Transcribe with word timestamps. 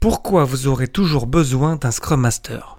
Pourquoi 0.00 0.44
vous 0.44 0.66
aurez 0.66 0.88
toujours 0.88 1.26
besoin 1.26 1.76
d'un 1.76 1.90
Scrum 1.90 2.22
Master? 2.22 2.78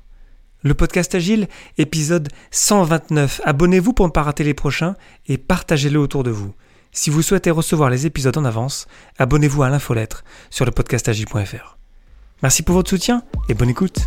Le 0.63 0.73
podcast 0.73 1.13
Agile, 1.13 1.47
épisode 1.77 2.29
129. 2.49 3.41
Abonnez-vous 3.45 3.93
pour 3.93 4.07
ne 4.07 4.11
pas 4.11 4.23
rater 4.23 4.43
les 4.43 4.55
prochains 4.55 4.95
et 5.27 5.37
partagez-le 5.37 5.99
autour 5.99 6.23
de 6.23 6.31
vous. 6.31 6.55
Si 6.91 7.11
vous 7.11 7.21
souhaitez 7.21 7.51
recevoir 7.51 7.91
les 7.91 8.07
épisodes 8.07 8.39
en 8.39 8.43
avance, 8.43 8.87
abonnez-vous 9.19 9.61
à 9.61 9.69
l'infolettre 9.69 10.23
sur 10.49 10.65
le 10.65 10.71
podcastagile.fr. 10.71 11.77
Merci 12.41 12.63
pour 12.63 12.73
votre 12.73 12.89
soutien 12.89 13.21
et 13.49 13.53
bonne 13.53 13.69
écoute. 13.69 13.99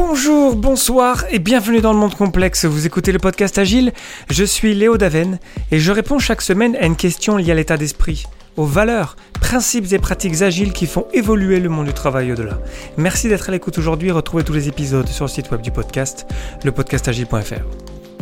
Bonjour, 0.00 0.54
bonsoir 0.54 1.24
et 1.28 1.40
bienvenue 1.40 1.80
dans 1.80 1.92
le 1.92 1.98
monde 1.98 2.14
complexe. 2.14 2.66
Vous 2.66 2.86
écoutez 2.86 3.10
le 3.10 3.18
podcast 3.18 3.58
Agile. 3.58 3.92
Je 4.30 4.44
suis 4.44 4.72
Léo 4.72 4.96
Daven 4.96 5.40
et 5.72 5.80
je 5.80 5.90
réponds 5.90 6.20
chaque 6.20 6.40
semaine 6.40 6.76
à 6.76 6.86
une 6.86 6.94
question 6.94 7.36
liée 7.36 7.50
à 7.50 7.56
l'état 7.56 7.76
d'esprit, 7.76 8.26
aux 8.56 8.64
valeurs, 8.64 9.16
principes 9.40 9.92
et 9.92 9.98
pratiques 9.98 10.40
agiles 10.40 10.72
qui 10.72 10.86
font 10.86 11.08
évoluer 11.12 11.58
le 11.58 11.68
monde 11.68 11.86
du 11.86 11.92
travail 11.92 12.30
au-delà. 12.30 12.60
Merci 12.96 13.28
d'être 13.28 13.48
à 13.48 13.52
l'écoute 13.52 13.76
aujourd'hui. 13.76 14.12
Retrouvez 14.12 14.44
tous 14.44 14.52
les 14.52 14.68
épisodes 14.68 15.08
sur 15.08 15.24
le 15.24 15.30
site 15.30 15.50
web 15.50 15.62
du 15.62 15.72
podcast, 15.72 16.26
lepodcastagile.fr. 16.62 17.64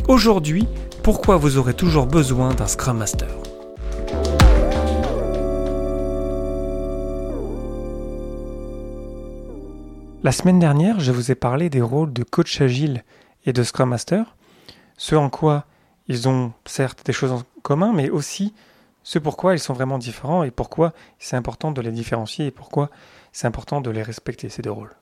Aujourd'hui, 0.09 0.67
pourquoi 1.03 1.37
vous 1.37 1.59
aurez 1.59 1.75
toujours 1.75 2.07
besoin 2.07 2.55
d'un 2.55 2.69
Scrum 2.69 2.97
Master? 2.97 3.29
La 10.27 10.33
semaine 10.33 10.59
dernière, 10.59 10.99
je 10.99 11.13
vous 11.13 11.31
ai 11.31 11.37
parlé 11.37 11.71
des 11.71 11.81
rôles 11.81 12.13
de 12.13 12.25
coach 12.25 12.61
agile 12.61 13.05
et 13.45 13.53
de 13.53 13.63
Scrum 13.63 13.91
Master, 13.91 14.35
ce 14.97 15.15
en 15.15 15.31
quoi 15.31 15.67
ils 16.09 16.29
ont 16.29 16.53
certes 16.65 17.07
des 17.07 17.13
choses 17.13 17.31
en 17.31 17.43
commun, 17.63 17.93
mais 17.95 18.11
aussi 18.11 18.53
ce 19.05 19.21
pourquoi 19.21 19.55
ils 19.55 19.61
sont 19.61 19.73
vraiment 19.73 19.99
différents 19.99 20.43
et 20.43 20.51
pourquoi 20.51 20.95
c'est 21.21 21.37
important 21.37 21.71
de 21.71 21.81
les 21.81 21.93
différencier 21.93 22.47
et 22.47 22.51
pourquoi 22.51 22.91
c'est 23.31 23.47
important 23.47 23.81
de 23.81 23.89
les 23.89 24.03
respecter, 24.03 24.49
ces 24.49 24.63
deux 24.63 24.73
rôles. 24.73 24.97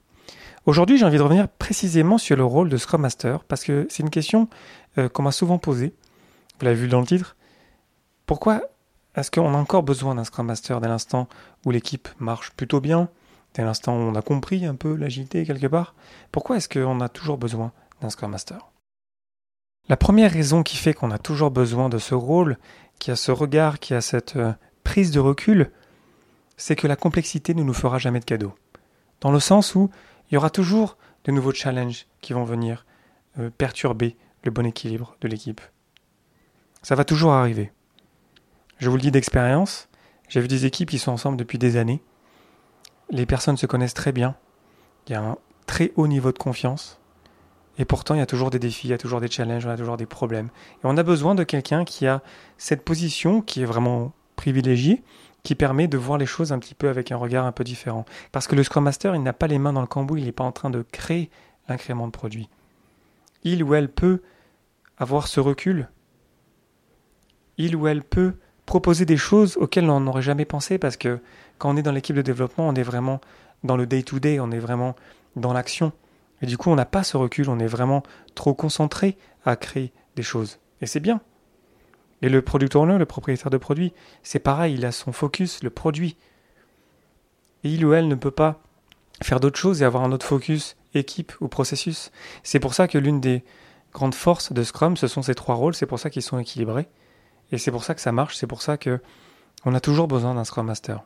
Aujourd'hui, 0.66 0.98
j'ai 0.98 1.06
envie 1.06 1.16
de 1.16 1.22
revenir 1.22 1.48
précisément 1.48 2.18
sur 2.18 2.36
le 2.36 2.44
rôle 2.44 2.68
de 2.68 2.76
Scrum 2.76 3.00
Master 3.00 3.44
parce 3.44 3.64
que 3.64 3.86
c'est 3.88 4.02
une 4.02 4.10
question 4.10 4.50
euh, 4.98 5.08
qu'on 5.08 5.22
m'a 5.22 5.32
souvent 5.32 5.56
posée. 5.56 5.94
Vous 6.60 6.66
l'avez 6.66 6.76
vu 6.76 6.88
dans 6.88 7.00
le 7.00 7.06
titre. 7.06 7.34
Pourquoi 8.26 8.60
est-ce 9.16 9.30
qu'on 9.30 9.54
a 9.54 9.56
encore 9.56 9.84
besoin 9.84 10.16
d'un 10.16 10.24
Scrum 10.24 10.48
Master 10.48 10.82
dès 10.82 10.88
l'instant 10.88 11.30
où 11.64 11.70
l'équipe 11.70 12.10
marche 12.18 12.50
plutôt 12.50 12.82
bien, 12.82 13.08
dès 13.54 13.64
l'instant 13.64 13.96
où 13.96 14.00
on 14.00 14.14
a 14.14 14.22
compris 14.22 14.66
un 14.66 14.74
peu 14.74 14.94
l'agilité 14.94 15.44
quelque 15.44 15.66
part, 15.66 15.94
pourquoi 16.32 16.56
est-ce 16.56 16.68
qu'on 16.68 17.00
a 17.00 17.08
toujours 17.08 17.38
besoin 17.38 17.72
d'un 18.00 18.10
Scrum 18.10 18.30
Master? 18.30 18.70
La 19.88 19.96
première 19.96 20.32
raison 20.32 20.62
qui 20.62 20.76
fait 20.76 20.94
qu'on 20.94 21.10
a 21.10 21.18
toujours 21.18 21.50
besoin 21.50 21.88
de 21.88 21.98
ce 21.98 22.14
rôle, 22.14 22.58
qui 22.98 23.10
a 23.10 23.16
ce 23.16 23.30
regard, 23.30 23.78
qui 23.78 23.94
a 23.94 24.00
cette 24.00 24.36
euh, 24.36 24.52
prise 24.82 25.10
de 25.10 25.20
recul, 25.20 25.70
c'est 26.56 26.76
que 26.76 26.86
la 26.86 26.96
complexité 26.96 27.54
ne 27.54 27.62
nous 27.62 27.74
fera 27.74 27.98
jamais 27.98 28.20
de 28.20 28.24
cadeau. 28.24 28.54
Dans 29.20 29.30
le 29.30 29.40
sens 29.40 29.74
où 29.74 29.90
il 30.30 30.34
y 30.34 30.36
aura 30.36 30.50
toujours 30.50 30.96
de 31.24 31.32
nouveaux 31.32 31.52
challenges 31.52 32.06
qui 32.20 32.32
vont 32.32 32.44
venir 32.44 32.86
euh, 33.38 33.50
perturber 33.50 34.16
le 34.42 34.50
bon 34.50 34.66
équilibre 34.66 35.16
de 35.20 35.28
l'équipe. 35.28 35.60
Ça 36.82 36.94
va 36.94 37.04
toujours 37.04 37.32
arriver. 37.32 37.72
Je 38.78 38.88
vous 38.88 38.96
le 38.96 39.02
dis 39.02 39.10
d'expérience, 39.10 39.88
j'ai 40.28 40.40
vu 40.40 40.48
des 40.48 40.66
équipes 40.66 40.90
qui 40.90 40.98
sont 40.98 41.12
ensemble 41.12 41.36
depuis 41.36 41.58
des 41.58 41.76
années, 41.76 42.02
les 43.10 43.26
personnes 43.26 43.56
se 43.56 43.66
connaissent 43.66 43.94
très 43.94 44.12
bien, 44.12 44.34
il 45.06 45.12
y 45.12 45.14
a 45.14 45.22
un 45.22 45.36
très 45.66 45.92
haut 45.96 46.06
niveau 46.06 46.32
de 46.32 46.38
confiance, 46.38 46.98
et 47.78 47.84
pourtant 47.84 48.14
il 48.14 48.18
y 48.18 48.22
a 48.22 48.26
toujours 48.26 48.50
des 48.50 48.58
défis, 48.58 48.88
il 48.88 48.90
y 48.90 48.94
a 48.94 48.98
toujours 48.98 49.20
des 49.20 49.30
challenges, 49.30 49.64
il 49.64 49.68
y 49.68 49.70
a 49.70 49.76
toujours 49.76 49.96
des 49.96 50.06
problèmes. 50.06 50.48
Et 50.76 50.84
on 50.84 50.96
a 50.96 51.02
besoin 51.02 51.34
de 51.34 51.42
quelqu'un 51.42 51.84
qui 51.84 52.06
a 52.06 52.22
cette 52.56 52.84
position 52.84 53.40
qui 53.40 53.62
est 53.62 53.66
vraiment 53.66 54.12
privilégiée, 54.36 55.02
qui 55.42 55.54
permet 55.54 55.88
de 55.88 55.98
voir 55.98 56.18
les 56.18 56.26
choses 56.26 56.52
un 56.52 56.58
petit 56.58 56.74
peu 56.74 56.88
avec 56.88 57.12
un 57.12 57.16
regard 57.16 57.44
un 57.44 57.52
peu 57.52 57.64
différent. 57.64 58.04
Parce 58.32 58.46
que 58.46 58.54
le 58.54 58.62
Scrum 58.62 58.84
Master, 58.84 59.14
il 59.14 59.22
n'a 59.22 59.32
pas 59.32 59.46
les 59.46 59.58
mains 59.58 59.72
dans 59.72 59.80
le 59.80 59.86
cambouis, 59.86 60.20
il 60.20 60.26
n'est 60.26 60.32
pas 60.32 60.44
en 60.44 60.52
train 60.52 60.70
de 60.70 60.82
créer 60.92 61.30
l'incrément 61.68 62.06
de 62.06 62.12
produit. 62.12 62.48
Il 63.42 63.62
ou 63.62 63.74
elle 63.74 63.90
peut 63.90 64.22
avoir 64.96 65.26
ce 65.26 65.40
recul. 65.40 65.88
Il 67.58 67.76
ou 67.76 67.86
elle 67.86 68.02
peut 68.02 68.34
proposer 68.66 69.04
des 69.04 69.18
choses 69.18 69.56
auxquelles 69.58 69.90
on 69.90 70.00
n'aurait 70.00 70.22
jamais 70.22 70.46
pensé 70.46 70.78
parce 70.78 70.96
que 70.96 71.20
quand 71.58 71.70
on 71.70 71.76
est 71.76 71.82
dans 71.82 71.92
l'équipe 71.92 72.16
de 72.16 72.22
développement, 72.22 72.68
on 72.68 72.74
est 72.74 72.82
vraiment 72.82 73.20
dans 73.62 73.76
le 73.76 73.86
day-to-day, 73.86 74.40
on 74.40 74.50
est 74.50 74.58
vraiment 74.58 74.94
dans 75.36 75.52
l'action. 75.52 75.92
Et 76.42 76.46
du 76.46 76.58
coup, 76.58 76.70
on 76.70 76.74
n'a 76.74 76.84
pas 76.84 77.02
ce 77.02 77.16
recul, 77.16 77.48
on 77.48 77.58
est 77.58 77.66
vraiment 77.66 78.02
trop 78.34 78.54
concentré 78.54 79.16
à 79.44 79.56
créer 79.56 79.92
des 80.16 80.22
choses. 80.22 80.58
Et 80.80 80.86
c'est 80.86 81.00
bien. 81.00 81.20
Et 82.22 82.28
le 82.28 82.42
product 82.42 82.76
owner, 82.76 82.98
le 82.98 83.06
propriétaire 83.06 83.50
de 83.50 83.56
produit, 83.56 83.92
c'est 84.22 84.38
pareil, 84.38 84.74
il 84.74 84.84
a 84.84 84.92
son 84.92 85.12
focus, 85.12 85.62
le 85.62 85.70
produit. 85.70 86.16
Et 87.64 87.70
il 87.70 87.84
ou 87.84 87.94
elle 87.94 88.08
ne 88.08 88.14
peut 88.14 88.30
pas 88.30 88.60
faire 89.22 89.40
d'autres 89.40 89.58
choses 89.58 89.82
et 89.82 89.84
avoir 89.84 90.04
un 90.04 90.12
autre 90.12 90.26
focus, 90.26 90.76
équipe 90.94 91.32
ou 91.40 91.48
processus. 91.48 92.10
C'est 92.42 92.60
pour 92.60 92.74
ça 92.74 92.88
que 92.88 92.98
l'une 92.98 93.20
des 93.20 93.44
grandes 93.92 94.14
forces 94.14 94.52
de 94.52 94.62
Scrum, 94.62 94.96
ce 94.96 95.06
sont 95.06 95.22
ces 95.22 95.34
trois 95.34 95.54
rôles, 95.54 95.74
c'est 95.74 95.86
pour 95.86 95.98
ça 95.98 96.10
qu'ils 96.10 96.22
sont 96.22 96.38
équilibrés. 96.38 96.88
Et 97.52 97.58
c'est 97.58 97.70
pour 97.70 97.84
ça 97.84 97.94
que 97.94 98.00
ça 98.00 98.12
marche, 98.12 98.36
c'est 98.36 98.46
pour 98.46 98.62
ça 98.62 98.76
que 98.76 99.00
on 99.64 99.74
a 99.74 99.80
toujours 99.80 100.08
besoin 100.08 100.34
d'un 100.34 100.44
Scrum 100.44 100.66
Master. 100.66 101.04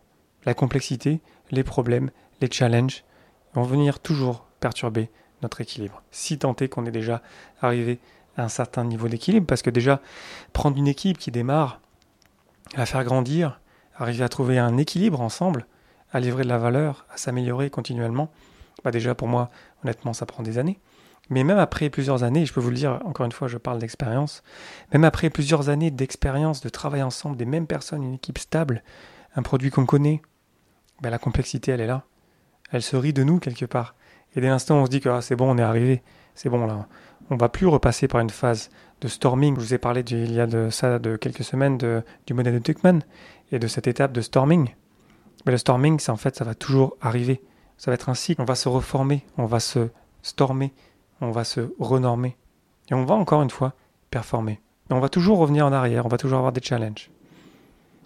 La 0.49 0.55
complexité, 0.55 1.21
les 1.51 1.63
problèmes, 1.63 2.11
les 2.41 2.51
challenges 2.51 3.05
vont 3.53 3.65
venir 3.65 4.01
toujours 4.01 4.47
perturber 4.61 5.11
notre 5.43 5.61
équilibre. 5.61 6.03
Si 6.11 6.39
tant 6.39 6.57
est 6.57 6.69
qu'on 6.69 6.87
est 6.87 6.91
déjà 6.91 7.21
arrivé 7.61 7.99
à 8.39 8.45
un 8.45 8.49
certain 8.49 8.85
niveau 8.85 9.09
d'équilibre, 9.09 9.47
parce 9.47 9.61
que 9.61 9.69
déjà, 9.69 10.01
prendre 10.55 10.79
une 10.79 10.89
équipe 10.89 11.19
qui 11.19 11.31
démarre, 11.31 11.83
la 12.79 12.87
faire 12.87 13.05
grandir, 13.05 13.61
arriver 13.95 14.25
à 14.25 14.31
trouver 14.31 14.59
un 14.59 14.79
équilibre 14.79 15.21
ensemble, 15.21 15.67
à 16.13 16.19
livrer 16.19 16.45
de 16.45 16.49
la 16.49 16.57
valeur, 16.57 17.05
à 17.13 17.19
s'améliorer 17.19 17.69
continuellement, 17.69 18.31
bah 18.85 18.91
déjà 18.91 19.15
pour 19.15 19.29
moi, 19.29 19.51
honnêtement, 19.85 20.15
ça 20.15 20.25
prend 20.25 20.43
des 20.43 20.57
années. 20.57 20.81
Mais 21.29 21.45
même 21.45 21.59
après 21.59 21.91
plusieurs 21.91 22.23
années, 22.23 22.47
je 22.47 22.55
peux 22.55 22.61
vous 22.61 22.71
le 22.71 22.77
dire, 22.77 23.01
encore 23.05 23.27
une 23.27 23.33
fois, 23.33 23.49
je 23.49 23.59
parle 23.59 23.81
d'expérience, 23.81 24.43
même 24.95 25.05
après 25.05 25.29
plusieurs 25.29 25.69
années 25.69 25.91
d'expérience, 25.91 26.63
de 26.63 26.71
travail 26.71 27.03
ensemble, 27.03 27.37
des 27.37 27.45
mêmes 27.45 27.67
personnes, 27.67 28.03
une 28.03 28.15
équipe 28.15 28.39
stable, 28.39 28.83
un 29.37 29.43
produit 29.43 29.71
qu'on 29.71 29.85
connaît, 29.85 30.23
ben 31.03 31.11
la 31.11 31.19
complexité, 31.19 31.73
elle 31.73 31.81
est 31.81 31.87
là. 31.87 32.05
Elle 32.71 32.83
se 32.83 32.97
rit 32.97 33.13
de 33.13 33.23
nous 33.23 33.39
quelque 33.39 33.65
part. 33.65 33.95
Et 34.35 34.41
dès 34.41 34.49
l'instant 34.49 34.79
où 34.79 34.83
on 34.83 34.87
se 34.87 34.91
dit 34.91 35.01
que 35.01 35.09
ah, 35.09 35.23
c'est 35.23 35.37
bon, 35.37 35.51
on 35.51 35.59
est 35.59 35.63
arrivé, 35.63 36.03
c'est 36.35 36.49
bon 36.49 36.67
là, 36.67 36.87
on 37.31 37.37
va 37.37 37.49
plus 37.49 37.67
repasser 37.67 38.09
par 38.09 38.21
une 38.21 38.31
phase 38.31 38.71
de 39.01 39.09
storming. 39.09 39.55
Je 39.57 39.61
vous 39.61 39.75
ai 39.75 39.79
parlé 39.79 40.01
il 40.11 40.33
y 40.33 40.41
a 40.41 40.47
de 40.47 40.71
ça 40.71 40.99
de 40.99 41.17
quelques 41.17 41.45
semaines 41.45 41.79
du 41.79 42.35
modèle 42.35 42.55
de 42.55 42.59
Tuckman 42.59 43.01
et 43.53 43.59
de 43.59 43.67
cette 43.67 43.87
étape 43.87 44.13
de 44.13 44.21
storming. 44.21 44.75
Mais 45.47 45.53
le 45.53 45.59
storming, 45.59 45.99
c'est 46.01 46.11
en 46.11 46.17
fait, 46.17 46.37
ça 46.37 46.45
va 46.45 46.55
toujours 46.55 46.97
arriver. 47.01 47.43
Ça 47.77 47.91
va 47.91 47.95
être 47.95 48.09
un 48.09 48.15
cycle. 48.15 48.41
On 48.41 48.45
va 48.45 48.55
se 48.55 48.69
reformer, 48.69 49.25
on 49.37 49.47
va 49.47 49.61
se 49.61 49.89
stormer, 50.23 50.73
on 51.21 51.31
va 51.31 51.45
se 51.45 51.73
renormer. 51.79 52.37
Et 52.91 52.95
on 52.95 53.05
va 53.05 53.15
encore 53.15 53.43
une 53.43 53.51
fois 53.51 53.75
performer. 54.11 54.61
Mais 54.89 54.97
on 54.97 55.01
va 55.01 55.09
toujours 55.09 55.39
revenir 55.39 55.67
en 55.67 55.73
arrière, 55.73 56.07
on 56.07 56.09
va 56.09 56.17
toujours 56.17 56.39
avoir 56.39 56.53
des 56.53 56.63
challenges. 56.63 57.11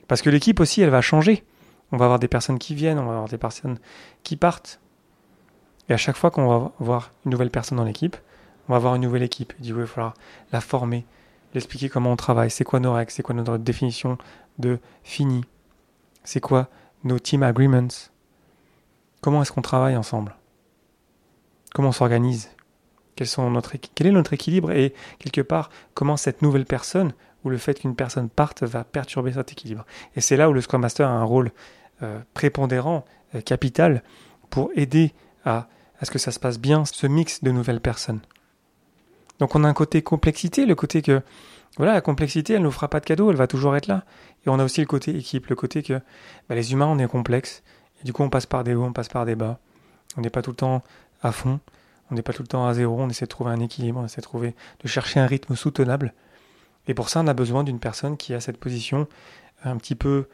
Parce 0.09 0.21
que 0.21 0.31
l'équipe 0.31 0.61
aussi, 0.61 0.83
elle 0.83 0.91
va 0.91 1.01
changer. 1.01 1.45
On 1.93 1.97
va 1.99 2.07
avoir 2.07 2.19
des 2.19 2.29
personnes 2.29 2.59
qui 2.59 2.75
viennent, 2.75 2.99
on 2.99 3.05
va 3.05 3.13
avoir 3.13 3.29
des 3.29 3.39
personnes 3.39 3.79
qui 4.23 4.37
partent. 4.37 4.81
Et 5.89 5.93
à 5.93 5.97
chaque 5.97 6.17
fois 6.17 6.31
qu'on 6.31 6.49
va 6.49 6.73
voir 6.79 7.13
une 7.25 7.33
nouvelle 7.33 7.51
personne 7.51 7.79
dans 7.79 7.85
l'équipe, 7.85 8.17
on 8.69 8.73
va 8.73 8.77
avoir 8.77 8.95
une 8.95 9.03
nouvelle 9.03 9.23
équipe. 9.23 9.53
Il 9.61 9.75
va 9.75 9.87
falloir 9.87 10.15
la 10.53 10.61
former, 10.61 11.05
l'expliquer 11.55 11.89
comment 11.89 12.13
on 12.13 12.17
travaille, 12.17 12.51
c'est 12.51 12.65
quoi 12.65 12.81
nos 12.81 12.93
règles, 12.93 13.11
c'est 13.11 13.23
quoi 13.23 13.35
notre 13.35 13.59
définition 13.59 14.19
de 14.59 14.79
fini, 15.03 15.45
c'est 16.25 16.41
quoi 16.41 16.69
nos 17.05 17.19
team 17.19 17.43
agreements, 17.43 17.89
comment 19.21 19.43
est-ce 19.43 19.53
qu'on 19.53 19.63
travaille 19.63 19.97
ensemble, 19.97 20.35
comment 21.75 21.89
on 21.89 21.93
s'organise, 21.93 22.51
quel, 23.17 23.29
quel 23.95 24.07
est 24.07 24.13
notre 24.13 24.33
équilibre? 24.33 24.73
Et 24.73 24.95
quelque 25.19 25.41
part 25.41 25.71
comment 25.95 26.17
cette 26.17 26.43
nouvelle 26.43 26.65
personne 26.65 27.13
ou 27.45 27.51
le 27.51 27.59
fait 27.59 27.81
qu'une 27.81 27.97
personne 27.97 28.29
parte 28.29 28.63
va 28.63 28.85
perturber 28.85 29.33
cet 29.33 29.53
équilibre? 29.53 29.85
Et 30.17 30.21
c'est 30.21 30.37
là 30.37 30.49
où 30.49 30.53
le 30.53 30.61
Scrum 30.61 30.81
Master 30.81 31.09
a 31.09 31.13
un 31.13 31.25
rôle 31.25 31.51
prépondérant, 32.35 33.05
euh, 33.35 33.41
capital, 33.41 34.03
pour 34.51 34.71
aider 34.75 35.13
à, 35.45 35.69
ce 36.03 36.11
que 36.11 36.19
ça 36.19 36.33
se 36.33 36.39
passe 36.39 36.59
bien, 36.59 36.85
ce 36.85 37.07
mix 37.07 37.43
de 37.43 37.51
nouvelles 37.51 37.81
personnes. 37.81 38.21
Donc 39.39 39.55
on 39.55 39.65
a 39.65 39.69
un 39.69 39.73
côté 39.73 40.03
complexité, 40.03 40.67
le 40.67 40.75
côté 40.75 41.01
que 41.01 41.23
voilà, 41.79 41.95
la 41.95 42.01
complexité, 42.03 42.55
elle 42.55 42.61
ne 42.61 42.67
nous 42.67 42.71
fera 42.71 42.89
pas 42.89 43.01
de 43.01 43.07
cadeau, 43.07 43.31
elle 43.31 43.37
va 43.37 43.47
toujours 43.47 43.77
être 43.77 43.87
là. 43.87 44.05
Et 44.45 44.51
on 44.51 44.59
a 44.59 44.65
aussi 44.65 44.81
le 44.81 44.87
côté 44.87 45.17
équipe, 45.17 45.47
le 45.47 45.57
côté 45.57 45.83
que 45.83 45.95
bah, 46.49 46.55
les 46.55 46.73
humains, 46.73 46.87
on 46.87 46.99
est 46.99 47.07
complexes. 47.07 47.63
Et 48.01 48.05
du 48.05 48.13
coup, 48.13 48.23
on 48.23 48.29
passe 48.29 48.45
par 48.45 48.63
des 48.63 48.75
hauts, 48.75 48.85
on 48.85 48.93
passe 48.93 49.09
par 49.09 49.25
des 49.25 49.37
bas. 49.37 49.59
On 50.19 50.21
n'est 50.21 50.29
pas 50.29 50.43
tout 50.43 50.51
le 50.51 50.57
temps 50.57 50.83
à 51.23 51.33
fond. 51.33 51.61
On 52.11 52.15
n'est 52.15 52.23
pas 52.23 52.35
tout 52.35 52.43
le 52.43 52.49
temps 52.49 52.67
à 52.67 52.75
zéro, 52.75 53.01
on 53.01 53.09
essaie 53.09 53.25
de 53.25 53.31
trouver 53.31 53.53
un 53.53 53.61
équilibre, 53.61 54.01
on 54.01 54.05
essaie 54.05 54.21
de 54.21 54.27
trouver, 54.27 54.55
de 54.83 54.89
chercher 54.89 55.19
un 55.19 55.27
rythme 55.27 55.57
soutenable. 55.57 56.13
Et 56.87 56.93
pour 56.93 57.09
ça, 57.09 57.21
on 57.21 57.27
a 57.27 57.33
besoin 57.33 57.65
d'une 57.65 57.79
personne 57.79 58.19
qui 58.19 58.35
a 58.35 58.41
cette 58.41 58.59
position 58.59 59.09
un 59.65 59.79
petit 59.79 59.95
peu 59.95 60.27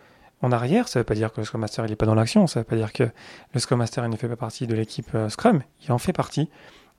en 0.42 0.52
arrière. 0.52 0.88
Ça 0.88 0.98
ne 0.98 1.02
veut 1.02 1.06
pas 1.06 1.14
dire 1.14 1.32
que 1.32 1.40
le 1.40 1.44
Scrum 1.44 1.60
Master 1.60 1.84
n'est 1.86 1.96
pas 1.96 2.06
dans 2.06 2.14
l'action, 2.14 2.46
ça 2.46 2.60
ne 2.60 2.64
veut 2.64 2.68
pas 2.68 2.76
dire 2.76 2.92
que 2.92 3.04
le 3.52 3.60
Scrum 3.60 3.78
Master 3.78 4.08
ne 4.08 4.16
fait 4.16 4.28
pas 4.28 4.36
partie 4.36 4.66
de 4.66 4.74
l'équipe 4.74 5.14
euh, 5.14 5.28
Scrum, 5.28 5.62
il 5.84 5.92
en 5.92 5.98
fait 5.98 6.12
partie, 6.12 6.50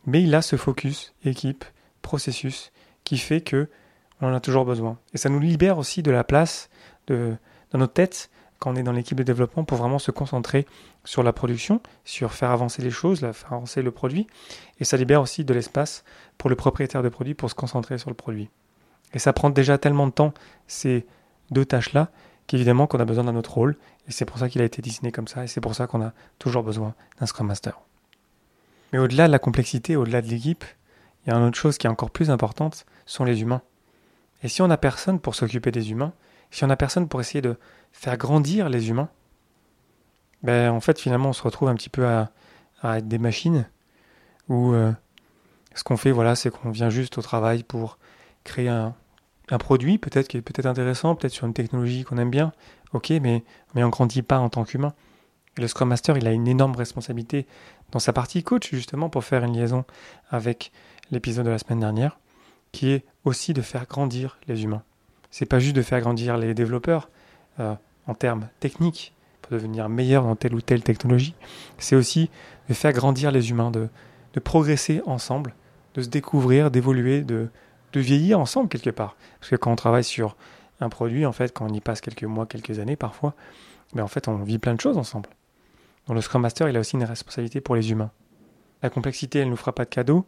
mais 0.06 0.22
il 0.22 0.34
a 0.36 0.42
ce 0.42 0.56
focus 0.56 1.14
équipe, 1.24 1.66
processus, 2.02 2.72
qui 3.04 3.18
fait 3.18 3.42
que 3.42 3.70
on 4.22 4.28
en 4.28 4.34
a 4.34 4.40
toujours 4.40 4.66
besoin. 4.66 4.98
Et 5.14 5.18
ça 5.18 5.30
nous 5.30 5.40
libère 5.40 5.78
aussi 5.78 6.04
de 6.04 6.12
la 6.12 6.24
place 6.24 6.70
de, 7.08 7.36
dans 7.72 7.80
notre 7.80 7.94
tête 7.94 8.30
quand 8.60 8.74
on 8.74 8.76
est 8.76 8.84
dans 8.84 8.92
l'équipe 8.92 9.18
de 9.18 9.24
développement 9.24 9.64
pour 9.64 9.78
vraiment 9.78 10.00
se 10.00 10.12
concentrer 10.12 10.66
sur 11.06 11.24
la 11.24 11.32
production, 11.32 11.82
sur 12.04 12.34
faire 12.34 12.52
avancer 12.52 12.82
les 12.82 12.92
choses, 12.92 13.22
faire 13.22 13.54
avancer 13.54 13.82
le 13.82 13.92
produit. 13.92 14.28
Et 14.80 14.84
ça 14.84 14.98
libère 14.98 15.22
aussi 15.22 15.46
de 15.46 15.54
l'espace 15.54 16.04
pour 16.38 16.50
le 16.50 16.58
propriétaire 16.58 17.02
de 17.02 17.10
produit 17.10 17.34
pour 17.34 17.50
se 17.50 17.56
concentrer 17.56 17.98
sur 17.98 18.10
le 18.10 18.16
produit. 18.16 18.50
Et 19.14 19.20
ça 19.20 19.32
prend 19.32 19.50
déjà 19.50 19.78
tellement 19.78 20.08
de 20.08 20.12
temps, 20.12 20.34
ces 20.68 21.08
deux 21.52 21.66
tâches-là, 21.66 22.12
qu'évidemment 22.50 22.88
qu'on 22.88 23.00
a 23.00 23.06
besoin 23.06 23.24
d'un 23.24 23.36
autre 23.36 23.54
rôle. 23.54 23.78
Et 24.08 24.12
c'est 24.12 24.26
pour 24.26 24.40
ça 24.40 24.50
qu'il 24.50 24.60
a 24.62 24.66
été 24.66 24.82
dessiné 24.82 25.12
comme 25.12 25.28
ça. 25.28 25.44
Et 25.44 25.48
c'est 25.48 25.62
pour 25.62 25.76
ça 25.76 25.86
qu'on 25.86 26.02
a 26.02 26.14
toujours 26.40 26.64
besoin 26.64 26.96
d'un 27.20 27.28
Scrum 27.28 27.46
Master. 27.46 27.80
Mais 28.92 28.98
au-delà 28.98 29.28
de 29.28 29.32
la 29.32 29.38
complexité, 29.38 29.96
au-delà 29.96 30.24
de 30.24 30.28
l'équipe, 30.28 30.66
il 31.24 31.30
y 31.30 31.32
a 31.34 31.38
une 31.38 31.46
autre 31.46 31.60
chose 31.60 31.78
qui 31.78 31.86
est 31.86 31.90
encore 31.90 32.10
plus 32.10 32.32
importante, 32.32 32.88
sont 33.06 33.24
les 33.24 33.44
humains. 33.44 33.62
Et 34.42 34.48
si 34.48 34.64
on 34.64 34.68
n'a 34.68 34.78
personne 34.78 35.20
pour 35.20 35.36
s'occuper 35.36 35.70
des 35.70 35.92
humains, 35.92 36.12
si 36.50 36.64
on 36.64 36.68
n'a 36.68 36.76
personne 36.76 37.08
pour 37.08 37.22
essayer 37.22 37.42
de 37.42 37.56
faire 37.92 38.18
grandir 38.18 38.68
les 38.68 38.90
humains, 38.90 39.10
ben 40.42 40.72
en 40.72 40.80
fait 40.80 41.00
finalement 41.00 41.30
on 41.30 41.34
se 41.34 41.44
retrouve 41.44 41.70
un 41.70 41.76
petit 41.76 41.90
peu 41.90 42.08
à, 42.08 42.32
être 42.98 43.08
des 43.10 43.20
machines 43.20 43.68
où 44.48 44.72
euh, 44.72 44.94
ce 45.76 45.84
qu'on 45.84 45.98
fait 45.98 46.12
voilà 46.12 46.34
c'est 46.34 46.50
qu'on 46.50 46.72
vient 46.72 46.90
juste 46.90 47.18
au 47.18 47.22
travail 47.22 47.64
pour 47.64 48.00
créer 48.46 48.70
un, 48.70 48.96
produit 49.58 49.98
peut-être 49.98 50.28
qui 50.28 50.38
est 50.38 50.42
peut-être 50.42 50.66
intéressant, 50.66 51.16
peut-être 51.16 51.34
sur 51.34 51.48
une 51.48 51.54
technologie 51.54 52.04
qu'on 52.04 52.18
aime 52.18 52.30
bien, 52.30 52.54
ok, 52.94 53.10
mais, 53.22 53.44
mais 53.76 53.84
on 53.84 53.90
grandit 53.90 54.22
pas 54.22 54.40
en 54.40 54.50
tant 54.50 54.64
qu'humain. 54.64 54.94
Le 55.58 55.68
Scrum 55.68 55.90
Master, 55.90 56.18
il 56.18 56.28
a 56.28 56.32
une 56.32 56.48
énorme 56.48 56.76
responsabilité 56.76 57.48
dans 57.92 58.00
sa 58.00 58.14
partie 58.14 58.44
coach, 58.44 58.70
justement, 58.72 59.10
pour 59.10 59.24
faire 59.24 59.44
une 59.44 59.58
liaison 59.58 59.84
avec 60.30 60.72
l'épisode 61.12 61.46
de 61.46 61.52
la 61.52 61.58
semaine 61.58 61.80
dernière, 61.80 62.20
qui 62.72 62.92
est 62.92 63.06
aussi 63.26 63.54
de 63.54 63.62
faire 63.62 63.86
grandir 63.88 64.38
les 64.48 64.64
humains. 64.64 64.84
C'est 65.32 65.46
pas 65.46 65.60
juste 65.60 65.76
de 65.76 65.82
faire 65.82 66.00
grandir 66.02 66.38
les 66.38 66.54
développeurs 66.54 67.10
euh, 67.60 67.74
en 68.08 68.14
termes 68.14 68.48
techniques 68.60 69.14
pour 69.42 69.52
devenir 69.52 69.90
meilleurs 69.90 70.24
dans 70.24 70.36
telle 70.36 70.54
ou 70.54 70.62
telle 70.62 70.84
technologie. 70.84 71.36
C'est 71.78 71.96
aussi 71.96 72.30
de 72.68 72.74
faire 72.74 72.94
grandir 72.94 73.32
les 73.32 73.50
humains, 73.50 73.72
de, 73.72 73.90
de 74.34 74.40
progresser 74.40 75.02
ensemble, 75.06 75.56
de 75.96 76.02
se 76.02 76.10
découvrir, 76.10 76.72
d'évoluer, 76.72 77.22
de, 77.22 77.50
de 77.94 78.00
vieillir 78.00 78.40
ensemble 78.40 78.70
quelque 78.70 78.90
part. 78.90 79.16
Parce 79.40 79.50
que 79.50 79.56
quand 79.56 79.72
on 79.72 79.76
travaille 79.76 80.04
sur 80.04 80.36
un 80.82 80.90
produit, 80.90 81.26
en 81.26 81.32
fait, 81.32 81.54
quand 81.54 81.70
on 81.70 81.74
y 81.74 81.82
passe 81.82 82.02
quelques 82.02 82.24
mois, 82.24 82.46
quelques 82.46 82.80
années 82.80 82.96
parfois, 82.96 83.34
ben, 83.94 84.04
en 84.04 84.08
fait, 84.08 84.28
on 84.28 84.38
vit 84.38 84.60
plein 84.60 84.76
de 84.76 84.82
choses 84.82 84.98
ensemble. 84.98 85.30
Donc 86.08 86.16
le 86.16 86.22
Scrum 86.22 86.42
Master, 86.42 86.70
il 86.70 86.78
a 86.78 86.80
aussi 86.80 86.96
une 86.96 87.04
responsabilité 87.04 87.62
pour 87.62 87.76
les 87.76 87.92
humains. 87.92 88.12
La 88.82 88.90
complexité, 88.90 89.40
elle 89.40 89.46
ne 89.46 89.52
nous 89.52 89.58
fera 89.58 89.74
pas 89.74 89.86
de 89.86 89.90
cadeau, 89.90 90.26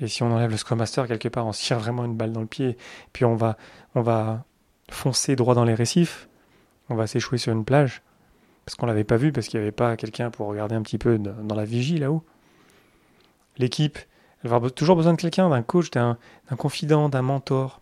et 0.00 0.06
si 0.06 0.22
on 0.22 0.32
enlève 0.32 0.50
le 0.50 0.56
Scrum 0.56 0.78
Master 0.78 1.08
quelque 1.08 1.28
part, 1.28 1.46
on 1.46 1.52
se 1.52 1.64
tire 1.64 1.78
vraiment 1.78 2.04
une 2.04 2.16
balle 2.16 2.32
dans 2.32 2.40
le 2.40 2.46
pied, 2.46 2.76
puis 3.12 3.24
on 3.24 3.34
va, 3.34 3.56
on 3.94 4.00
va 4.00 4.44
foncer 4.90 5.34
droit 5.34 5.54
dans 5.54 5.64
les 5.64 5.74
récifs, 5.74 6.28
on 6.88 6.94
va 6.94 7.06
s'échouer 7.06 7.38
sur 7.38 7.52
une 7.52 7.64
plage, 7.64 8.02
parce 8.64 8.76
qu'on 8.76 8.86
l'avait 8.86 9.04
pas 9.04 9.16
vu, 9.16 9.32
parce 9.32 9.48
qu'il 9.48 9.58
n'y 9.58 9.62
avait 9.62 9.72
pas 9.72 9.96
quelqu'un 9.96 10.30
pour 10.30 10.46
regarder 10.46 10.76
un 10.76 10.82
petit 10.82 10.98
peu 10.98 11.18
dans 11.18 11.54
la 11.54 11.64
vigie 11.64 11.98
là-haut. 11.98 12.22
L'équipe, 13.56 13.98
avoir 14.54 14.72
toujours 14.72 14.96
besoin 14.96 15.12
de 15.12 15.20
quelqu'un, 15.20 15.48
d'un 15.48 15.62
coach, 15.62 15.90
d'un 15.90 16.16
confident, 16.56 17.08
d'un 17.08 17.22
mentor, 17.22 17.80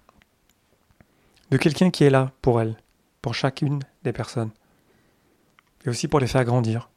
de 1.50 1.56
quelqu'un 1.56 1.90
qui 1.90 2.04
est 2.04 2.10
là 2.10 2.32
pour 2.42 2.60
elle, 2.60 2.76
pour 3.22 3.34
chacune 3.34 3.80
des 4.04 4.12
personnes, 4.12 4.50
et 5.84 5.88
aussi 5.88 6.08
pour 6.08 6.20
les 6.20 6.26
faire 6.26 6.44
grandir. 6.44 6.90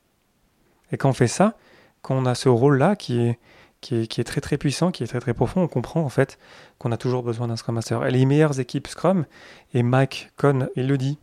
Et 0.92 0.98
quand 0.98 1.10
on 1.10 1.14
fait 1.14 1.28
ça, 1.28 1.56
quand 2.02 2.16
on 2.16 2.26
a 2.26 2.36
ce 2.36 2.50
rôle-là 2.50 2.96
qui 2.96 3.20
est, 3.20 3.40
qui 3.82 3.96
est, 3.96 4.24
très 4.24 4.42
très 4.42 4.58
puissant, 4.58 4.92
qui 4.92 5.04
est 5.04 5.08
très 5.08 5.20
très 5.20 5.34
profond, 5.34 5.62
on 5.62 5.68
comprend 5.68 6.02
en 6.02 6.10
fait 6.10 6.38
qu'on 6.80 6.92
a 6.92 6.98
toujours 6.98 7.24
besoin 7.24 7.48
d'un 7.48 7.56
Scrum 7.56 7.76
Master. 7.76 8.06
Et 8.06 8.12
les 8.12 8.26
meilleures 8.26 8.60
équipes 8.60 8.88
Scrum, 8.88 9.26
et 9.74 9.84
Mike 9.84 10.32
Cohn, 10.36 10.70
il 10.76 10.88
le 10.88 10.98
dit, 10.98 11.18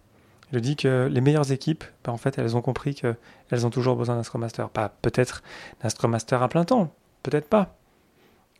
il 0.51 0.55
le 0.55 0.61
dit 0.61 0.77
que 0.77 1.09
les 1.11 1.21
meilleures 1.21 1.53
équipes, 1.53 1.85
ben, 2.05 2.13
en 2.13 2.17
fait, 2.17 2.39
elles 2.39 2.57
ont 2.57 2.63
compris 2.63 2.95
qu'elles 2.95 3.67
ont 3.67 3.71
toujours 3.71 3.97
besoin 3.97 4.17
d'un 4.17 4.23
Scrum 4.23 4.41
Master. 4.41 4.71
Pas 4.71 4.89
peut-être 4.89 5.43
d'un 5.83 5.89
Scrum 5.89 6.11
Master 6.11 6.43
à 6.43 6.49
plein 6.49 6.65
temps, 6.65 6.95
peut-être 7.23 7.49
pas. 7.49 7.77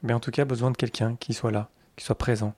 Mais 0.07 0.13
en 0.13 0.21
tout 0.21 0.31
cas, 0.31 0.45
besoin 0.45 0.71
de 0.71 0.77
quelqu'un 0.77 1.17
qui 1.17 1.35
soit 1.35 1.51
là, 1.51 1.69
qui 1.97 2.05
soit 2.05 2.17
présent, 2.17 2.55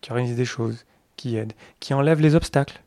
qui 0.00 0.12
organise 0.12 0.36
des 0.36 0.44
choses, 0.44 0.86
qui 1.16 1.36
aide, 1.36 1.52
qui 1.80 1.94
enlève 1.94 2.20
les 2.20 2.36
obstacles. 2.36 2.80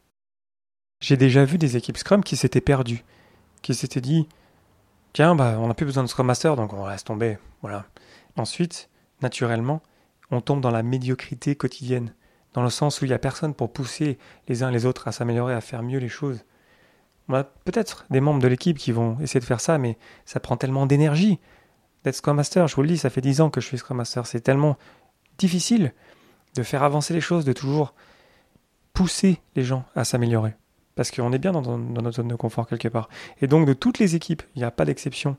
J'ai 1.02 1.18
déjà 1.18 1.44
vu 1.44 1.58
des 1.58 1.76
équipes 1.76 1.98
Scrum 1.98 2.24
qui 2.24 2.38
s'étaient 2.38 2.62
perdues, 2.62 3.04
qui 3.62 3.76
s'étaient 3.76 4.02
dit 4.02 4.28
Tiens, 5.12 5.36
bah, 5.36 5.58
on 5.60 5.68
n'a 5.68 5.74
plus 5.74 5.86
besoin 5.86 6.04
de 6.04 6.08
Scrum 6.08 6.28
Master, 6.28 6.56
donc 6.56 6.72
on 6.72 6.88
laisse 6.88 7.04
tomber. 7.04 7.38
Voilà. 7.62 7.86
Ensuite, 8.38 8.90
naturellement, 9.22 9.82
on 10.32 10.40
tombe 10.40 10.62
dans 10.62 10.72
la 10.72 10.82
médiocrité 10.82 11.56
quotidienne, 11.56 12.14
dans 12.54 12.64
le 12.64 12.70
sens 12.70 13.02
où 13.02 13.06
il 13.06 13.10
n'y 13.10 13.14
a 13.14 13.20
personne 13.20 13.54
pour 13.54 13.74
pousser 13.74 14.18
les 14.48 14.64
uns 14.64 14.72
les 14.72 14.86
autres 14.86 15.10
à 15.10 15.12
s'améliorer, 15.12 15.54
à 15.54 15.62
faire 15.62 15.84
mieux 15.84 16.00
les 16.00 16.10
choses. 16.10 16.46
On 17.28 17.34
a 17.34 17.44
peut-être 17.44 18.06
des 18.10 18.22
membres 18.22 18.42
de 18.42 18.48
l'équipe 18.48 18.78
qui 18.78 18.94
vont 18.94 19.20
essayer 19.20 19.42
de 19.42 19.46
faire 19.46 19.60
ça, 19.60 19.78
mais 19.78 19.98
ça 20.24 20.40
prend 20.40 20.56
tellement 20.56 20.86
d'énergie 20.86 21.40
d'être 22.06 22.16
Scrum 22.16 22.38
Master. 22.38 22.68
Je 22.68 22.76
vous 22.76 22.82
le 22.82 22.88
dis, 22.88 22.98
ça 22.98 23.10
fait 23.10 23.22
dix 23.22 23.42
ans 23.42 23.50
que 23.50 23.60
je 23.60 23.68
suis 23.68 23.78
Scrum 23.78 23.98
Master. 23.98 24.26
C'est 24.26 24.42
tellement 24.42 24.78
difficile 25.38 25.94
de 26.56 26.64
faire 26.64 26.84
avancer 26.84 27.14
les 27.14 27.22
choses, 27.22 27.44
de 27.44 27.54
toujours 27.54 27.94
pousser 28.94 29.42
les 29.56 29.64
gens 29.64 29.84
à 29.96 30.06
s'améliorer 30.06 30.56
parce 30.96 31.12
qu'on 31.12 31.32
est 31.34 31.38
bien 31.38 31.52
dans, 31.52 31.78
notre 31.78 32.12
zone 32.12 32.30
de 32.30 32.36
confort 32.36 32.68
quelque 32.68 32.88
part. 32.88 33.10
Et 33.42 33.48
donc 33.48 33.68
de 33.68 33.74
toutes 33.74 34.00
les 34.00 34.16
équipes, 34.16 34.42
il 34.56 34.60
n'y 34.60 34.66
a 34.66 34.72
pas 34.72 34.86
d'exception, 34.86 35.38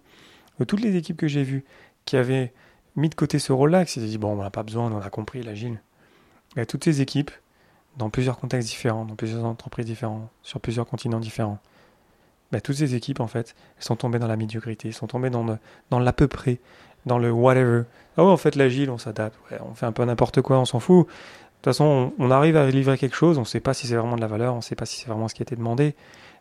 de 0.61 0.65
toutes 0.65 0.81
les 0.81 0.97
équipes 0.97 1.17
que 1.17 1.29
j'ai 1.29 1.43
vues 1.43 1.65
qui 2.05 2.17
avaient 2.17 2.53
mis 2.95 3.09
de 3.09 3.15
côté 3.15 3.39
ce 3.39 3.53
rôle-là, 3.53 3.85
qui 3.85 3.93
s'étaient 3.93 4.07
dit, 4.07 4.19
bon, 4.19 4.33
on 4.33 4.43
n'a 4.43 4.51
pas 4.51 4.63
besoin, 4.63 4.93
on 4.93 5.01
a 5.01 5.11
compris 5.11 5.43
l'agile. 5.43 5.81
Et 6.57 6.65
toutes 6.67 6.85
ces 6.85 7.01
équipes, 7.01 7.31
dans 7.97 8.11
plusieurs 8.11 8.39
contextes 8.39 8.69
différents, 8.69 9.05
dans 9.05 9.17
plusieurs 9.17 9.45
entreprises 9.45 9.87
différentes, 9.87 10.29
sur 10.43 10.61
plusieurs 10.61 10.87
continents 10.87 11.21
différents, 11.21 11.59
bah, 12.57 12.61
toutes 12.63 12.77
ces 12.77 12.95
équipes, 12.95 13.21
en 13.21 13.27
fait, 13.27 13.55
elles 13.77 13.85
sont 13.85 13.97
tombées 13.97 14.19
dans 14.19 14.29
la 14.29 14.37
médiocrité, 14.37 14.89
elles 14.89 14.95
sont 14.95 15.07
tombées 15.07 15.29
dans, 15.29 15.59
dans 15.91 15.99
l'à 15.99 16.13
peu 16.15 16.27
près, 16.27 16.59
dans 17.05 17.19
le 17.19 17.31
whatever. 17.31 17.83
Ah 18.17 18.25
ouais, 18.25 18.31
en 18.31 18.39
fait, 18.39 18.57
l'agile, 18.57 18.89
on 18.89 18.97
s'adapte, 18.97 19.39
on 19.61 19.75
fait 19.75 19.85
un 19.85 19.93
peu 19.93 20.03
n'importe 20.07 20.41
quoi, 20.41 20.59
on 20.59 20.65
s'en 20.65 20.81
fout. 20.81 21.07
De 21.07 21.13
toute 21.13 21.65
façon, 21.65 22.15
on, 22.19 22.31
arrive 22.31 22.57
à 22.57 22.67
livrer 22.71 22.97
quelque 22.97 23.15
chose, 23.15 23.37
on 23.37 23.43
ne 23.43 23.47
sait 23.47 23.61
pas 23.61 23.75
si 23.75 23.87
c'est 23.87 23.97
vraiment 23.97 24.17
de 24.17 24.23
la 24.23 24.27
valeur, 24.27 24.55
on 24.55 24.59
ne 24.59 24.63
sait 24.63 24.75
pas 24.75 24.87
si 24.87 25.01
c'est 25.01 25.09
vraiment 25.09 25.29
ce 25.29 25.35
qui 25.35 25.43
a 25.43 25.45
été 25.45 25.55
demandé, 25.55 25.95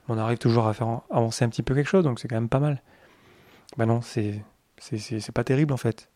mais 0.07 0.15
on 0.15 0.17
arrive 0.17 0.37
toujours 0.37 0.67
à 0.67 0.73
faire 0.73 1.01
avancer 1.11 1.43
un 1.43 1.49
petit 1.49 1.63
peu 1.63 1.75
quelque 1.75 1.89
chose, 1.89 2.05
donc 2.05 2.21
c'est 2.21 2.29
quand 2.29 2.35
même 2.35 2.47
pas 2.47 2.59
mal. 2.59 2.81
Ben 3.75 3.85
non, 3.85 3.99
c'est, 3.99 4.41
c'est, 4.77 5.31
pas 5.33 5.43
terrible 5.43 5.73
en 5.73 5.77
fait. 5.77 6.09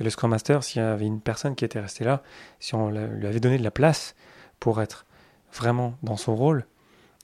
Et 0.00 0.04
le 0.04 0.10
Scrum 0.10 0.32
Master, 0.32 0.64
s'il 0.64 0.82
y 0.82 0.84
avait 0.84 1.06
une 1.06 1.20
personne 1.20 1.54
qui 1.54 1.64
était 1.64 1.78
restée 1.78 2.02
là, 2.02 2.24
si 2.58 2.74
on 2.74 2.90
lui 2.90 3.26
avait 3.28 3.38
donné 3.38 3.56
de 3.56 3.62
la 3.62 3.70
place 3.70 4.16
pour 4.58 4.82
être 4.82 5.06
vraiment 5.52 5.94
dans 6.02 6.16
son 6.16 6.34
rôle, 6.34 6.66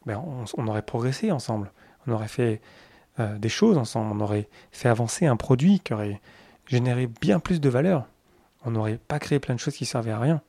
ben 0.07 0.23
on, 0.57 0.67
aurait 0.67 0.83
progressé 0.83 1.33
ensemble. 1.33 1.73
On 2.07 2.13
aurait 2.13 2.29
fait 2.29 2.61
euh, 3.21 3.39
des 3.39 3.49
choses 3.49 3.79
ensemble. 3.79 4.13
On 4.17 4.21
aurait 4.21 4.49
fait 4.71 4.89
avancer 4.89 5.27
un 5.27 5.37
produit 5.37 5.81
qui 5.81 5.93
aurait 5.93 6.21
généré 6.67 7.07
bien 7.07 7.41
plus 7.41 7.61
de 7.61 7.69
valeur. 7.69 8.07
On 8.65 8.71
n'aurait 8.71 8.99
pas 8.99 9.19
créé 9.19 9.39
plein 9.39 9.55
de 9.55 9.61
choses 9.61 9.75
qui 9.75 9.87
servaient 9.87 10.13
à 10.13 10.19
rien. 10.19 10.43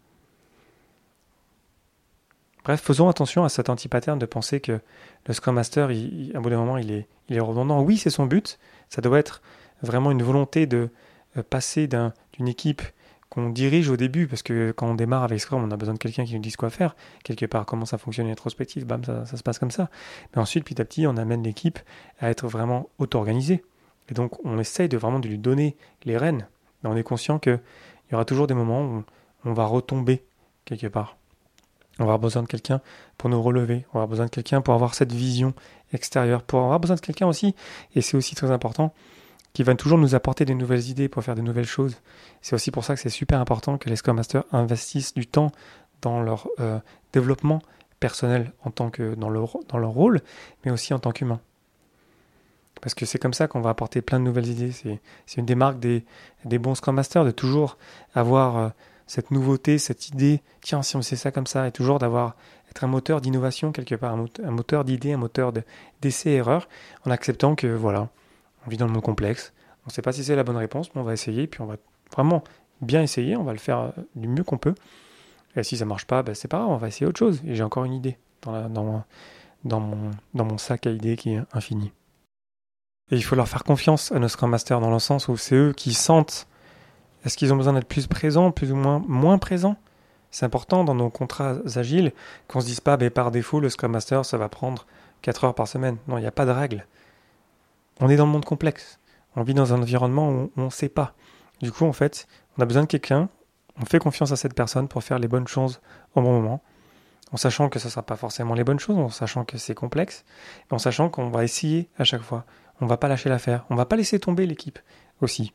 Bref, 2.63 2.81
faisons 2.81 3.07
attention 3.07 3.43
à 3.43 3.49
cet 3.49 3.69
anti-pattern 3.69 4.19
de 4.19 4.25
penser 4.25 4.59
que 4.59 4.79
le 5.25 5.33
Scrum 5.33 5.55
Master, 5.55 5.91
il, 5.91 6.35
à 6.35 6.39
bout 6.39 6.49
d'un 6.49 6.57
moment, 6.57 6.77
il 6.77 6.91
est, 6.91 7.07
il 7.29 7.39
redondant. 7.41 7.81
Oui, 7.81 7.97
c'est 7.97 8.09
son 8.09 8.25
but. 8.25 8.59
Ça 8.89 9.01
doit 9.01 9.19
être 9.19 9.41
vraiment 9.81 10.11
une 10.11 10.23
volonté 10.23 10.65
de 10.65 10.89
euh, 11.37 11.43
passer 11.43 11.87
d'une 11.87 12.47
équipe 12.47 12.81
qu'on 13.39 13.49
dirige 13.49 13.89
au 13.89 13.97
début, 13.97 14.27
parce 14.27 14.43
que 14.43 14.71
quand 14.71 14.87
on 14.87 14.95
démarre 14.95 15.23
avec 15.23 15.39
Scrum, 15.39 15.63
on 15.63 15.71
a 15.71 15.77
besoin 15.77 15.93
de 15.93 15.99
quelqu'un 15.99 16.25
qui 16.25 16.33
nous 16.33 16.41
dise 16.41 16.55
quoi 16.55 16.69
faire, 16.69 16.95
quelque 17.23 17.45
part, 17.45 17.65
comment 17.65 17.85
ça 17.85 17.97
fonctionne 17.97 18.27
une 18.27 18.33
rétrospective, 18.33 18.85
bam, 18.85 19.03
ça, 19.03 19.25
ça, 19.25 19.37
se 19.37 19.43
passe 19.43 19.59
comme 19.59 19.71
ça. 19.71 19.89
Mais 20.33 20.41
ensuite, 20.41 20.63
petit 20.63 20.81
à 20.81 20.85
petit, 20.85 21.07
on 21.07 21.17
amène 21.17 21.43
l'équipe 21.43 21.79
à 22.19 22.29
être 22.29 22.47
vraiment 22.47 22.89
auto-organisée. 22.97 23.63
Et 24.09 24.13
donc, 24.13 24.43
on 24.45 24.59
essaye 24.59 24.89
de 24.89 24.97
vraiment 24.97 25.19
de 25.19 25.27
lui 25.27 25.37
donner 25.37 25.75
les 26.03 26.17
rênes. 26.17 26.47
Mais 26.83 26.89
on 26.89 26.95
est 26.95 27.03
conscient 27.03 27.39
qu'il 27.39 27.59
y 28.11 28.15
aura 28.15 28.25
toujours 28.25 28.47
des 28.47 28.53
moments 28.53 28.83
où 28.83 29.03
on 29.45 29.53
va 29.53 29.65
retomber 29.65 30.23
quelque 30.65 30.87
part. 30.87 31.15
On 31.99 32.03
va 32.03 32.13
avoir 32.13 32.19
besoin 32.19 32.43
de 32.43 32.47
quelqu'un 32.47 32.81
pour 33.17 33.29
nous 33.29 33.41
relever. 33.41 33.85
On 33.89 33.99
va 33.99 34.03
avoir 34.03 34.07
besoin 34.07 34.25
de 34.25 34.31
quelqu'un 34.31 34.61
pour 34.61 34.73
avoir 34.73 34.95
cette 34.95 35.11
vision 35.11 35.53
extérieure. 35.93 36.43
Pour 36.43 36.61
avoir 36.61 36.79
besoin 36.79 36.95
de 36.95 37.01
quelqu'un 37.01 37.27
aussi, 37.27 37.55
et 37.95 38.01
c'est 38.01 38.15
aussi 38.15 38.35
très 38.35 38.51
important, 38.51 38.93
qui 39.53 39.63
va 39.63 39.75
toujours 39.75 39.97
nous 39.97 40.15
apporter 40.15 40.45
des 40.45 40.55
nouvelles 40.55 40.89
idées 40.89 41.09
pour 41.09 41.23
faire 41.23 41.35
de 41.35 41.41
nouvelles 41.41 41.65
choses. 41.65 41.97
C'est 42.41 42.55
aussi 42.55 42.71
pour 42.71 42.85
ça 42.85 42.95
que 42.95 43.01
c'est 43.01 43.09
super 43.09 43.39
important 43.39 43.77
que 43.77 43.89
les 43.89 43.95
Scrum 43.95 44.15
Masters 44.15 44.43
investissent 44.51 45.13
du 45.13 45.27
temps 45.27 45.51
dans 46.01 46.21
leur 46.21 46.47
euh, 46.59 46.79
développement 47.13 47.61
personnel 47.99 48.53
en 48.63 48.71
tant 48.71 48.89
que 48.89 49.15
dans 49.15 49.29
leur, 49.29 49.57
dans 49.67 49.77
leur 49.77 49.91
rôle, 49.91 50.21
mais 50.63 50.71
aussi 50.71 50.93
en 50.93 50.99
tant 50.99 51.11
qu'humain. 51.11 51.39
Parce 52.81 52.93
que 52.93 53.05
c'est 53.05 53.19
comme 53.19 53.33
ça 53.33 53.47
qu'on 53.47 53.59
va 53.59 53.71
apporter 53.71 54.01
plein 54.01 54.19
de 54.19 54.25
nouvelles 54.25 54.47
idées. 54.47 54.71
C'est 54.71 55.37
une 55.37 55.45
des 55.45 55.55
marques 55.55 55.79
des, 55.79 56.05
des 56.45 56.59
bons 56.59 56.75
Scrum 56.75 56.95
Masters 56.95 57.25
de 57.25 57.31
toujours 57.31 57.77
avoir 58.15 58.57
euh, 58.57 58.69
cette 59.05 59.31
nouveauté, 59.31 59.79
cette 59.79 60.09
idée, 60.09 60.41
tiens, 60.61 60.81
si 60.83 60.95
on 60.95 61.01
sait 61.01 61.15
ça 61.15 61.31
comme 61.31 61.47
ça, 61.47 61.67
et 61.67 61.71
toujours 61.71 61.99
d'avoir 61.99 62.35
être 62.69 62.83
un 62.83 62.87
moteur 62.87 63.21
d'innovation 63.21 63.71
quelque 63.71 63.95
part, 63.95 64.13
un 64.13 64.51
moteur 64.51 64.85
d'idées, 64.85 65.13
un 65.13 65.17
moteur 65.17 65.51
d'essais-erreurs, 66.01 66.69
en 67.05 67.11
acceptant 67.11 67.55
que 67.55 67.67
voilà, 67.67 68.09
on 68.65 68.69
vit 68.69 68.77
dans 68.77 68.87
le 68.87 68.91
monde 68.91 69.03
complexe, 69.03 69.53
on 69.83 69.87
ne 69.87 69.91
sait 69.91 70.01
pas 70.01 70.11
si 70.11 70.23
c'est 70.23 70.35
la 70.35 70.43
bonne 70.43 70.57
réponse, 70.57 70.93
mais 70.93 71.01
on 71.01 71.03
va 71.03 71.13
essayer, 71.13 71.47
puis 71.47 71.61
on 71.61 71.65
va 71.65 71.77
vraiment 72.11 72.43
bien 72.81 73.01
essayer, 73.01 73.35
on 73.35 73.43
va 73.43 73.53
le 73.53 73.59
faire 73.59 73.93
du 74.15 74.27
mieux 74.27 74.43
qu'on 74.43 74.57
peut, 74.57 74.75
Et 75.55 75.63
si 75.63 75.77
ça 75.77 75.85
marche 75.85 76.05
pas, 76.05 76.23
ben, 76.23 76.35
c'est 76.35 76.47
pas 76.47 76.59
grave, 76.59 76.69
on 76.69 76.77
va 76.77 76.87
essayer 76.87 77.05
autre 77.05 77.19
chose. 77.19 77.41
Et 77.45 77.55
j'ai 77.55 77.63
encore 77.63 77.85
une 77.85 77.93
idée 77.93 78.17
dans, 78.41 79.03
mon, 79.63 80.57
sac 80.57 80.87
à 80.87 80.91
idées 80.91 81.15
qui 81.15 81.33
est 81.33 81.41
infini. 81.53 81.91
Et 83.11 83.15
il 83.15 83.23
faut 83.23 83.35
leur 83.35 83.47
faire 83.47 83.63
confiance 83.63 84.11
à 84.11 84.19
nos 84.19 84.27
Scrum 84.27 84.51
Masters 84.51 84.79
dans 84.79 84.91
le 84.91 84.99
sens 84.99 85.27
où 85.27 85.37
c'est 85.37 85.55
eux 85.55 85.73
qui 85.73 85.93
sentent 85.93 86.47
est-ce 87.25 87.35
qu'ils 87.35 87.51
ont 87.51 87.57
besoin 87.57 87.73
d'être 87.73 87.87
plus 87.87 88.07
présents, 88.07 88.51
plus 88.51 88.71
ou 88.71 88.75
moins 88.75 89.03
moins 89.05 89.37
présents? 89.37 89.75
C'est 90.31 90.45
important 90.45 90.83
dans 90.83 90.95
nos 90.95 91.09
contrats 91.09 91.57
agiles 91.75 92.13
qu'on 92.47 92.61
se 92.61 92.67
dise 92.67 92.79
pas 92.79 92.95
ben, 92.95 93.09
par 93.09 93.31
défaut 93.31 93.59
le 93.59 93.69
Scrum 93.69 93.91
Master 93.91 94.23
ça 94.23 94.37
va 94.37 94.47
prendre 94.47 94.85
4 95.23 95.43
heures 95.45 95.55
par 95.55 95.67
semaine. 95.67 95.97
Non, 96.07 96.17
il 96.17 96.21
n'y 96.21 96.27
a 96.27 96.31
pas 96.31 96.45
de 96.45 96.51
règle. 96.51 96.85
On 97.99 98.09
est 98.09 98.15
dans 98.15 98.25
le 98.25 98.31
monde 98.31 98.45
complexe. 98.45 98.99
On 99.35 99.43
vit 99.43 99.53
dans 99.53 99.73
un 99.73 99.81
environnement 99.81 100.29
où 100.29 100.51
on 100.57 100.65
ne 100.65 100.69
sait 100.69 100.89
pas. 100.89 101.13
Du 101.61 101.71
coup, 101.71 101.85
en 101.85 101.93
fait, 101.93 102.27
on 102.57 102.61
a 102.61 102.65
besoin 102.65 102.83
de 102.83 102.87
quelqu'un, 102.87 103.29
on 103.81 103.85
fait 103.85 103.99
confiance 103.99 104.31
à 104.31 104.35
cette 104.35 104.53
personne 104.53 104.87
pour 104.87 105.03
faire 105.03 105.19
les 105.19 105.27
bonnes 105.27 105.47
choses 105.47 105.81
au 106.15 106.21
bon 106.21 106.33
moment, 106.33 106.61
en 107.31 107.37
sachant 107.37 107.69
que 107.69 107.79
ce 107.79 107.87
ne 107.87 107.91
sera 107.91 108.03
pas 108.03 108.15
forcément 108.15 108.53
les 108.53 108.63
bonnes 108.63 108.79
choses, 108.79 108.97
en 108.97 109.09
sachant 109.09 109.45
que 109.45 109.57
c'est 109.57 109.75
complexe, 109.75 110.25
en 110.71 110.77
sachant 110.77 111.09
qu'on 111.09 111.29
va 111.29 111.43
essayer 111.43 111.89
à 111.97 112.03
chaque 112.03 112.21
fois. 112.21 112.45
On 112.81 112.85
ne 112.85 112.89
va 112.89 112.97
pas 112.97 113.07
lâcher 113.07 113.29
l'affaire, 113.29 113.65
on 113.69 113.73
ne 113.73 113.77
va 113.77 113.85
pas 113.85 113.97
laisser 113.97 114.19
tomber 114.19 114.45
l'équipe 114.45 114.79
aussi. 115.21 115.53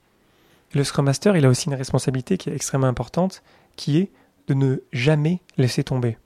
Le 0.74 0.84
Scrum 0.84 1.06
Master, 1.06 1.36
il 1.36 1.46
a 1.46 1.48
aussi 1.48 1.68
une 1.68 1.74
responsabilité 1.74 2.36
qui 2.36 2.50
est 2.50 2.54
extrêmement 2.54 2.86
importante, 2.86 3.42
qui 3.76 3.98
est 3.98 4.10
de 4.48 4.54
ne 4.54 4.82
jamais 4.92 5.40
laisser 5.56 5.84
tomber. 5.84 6.18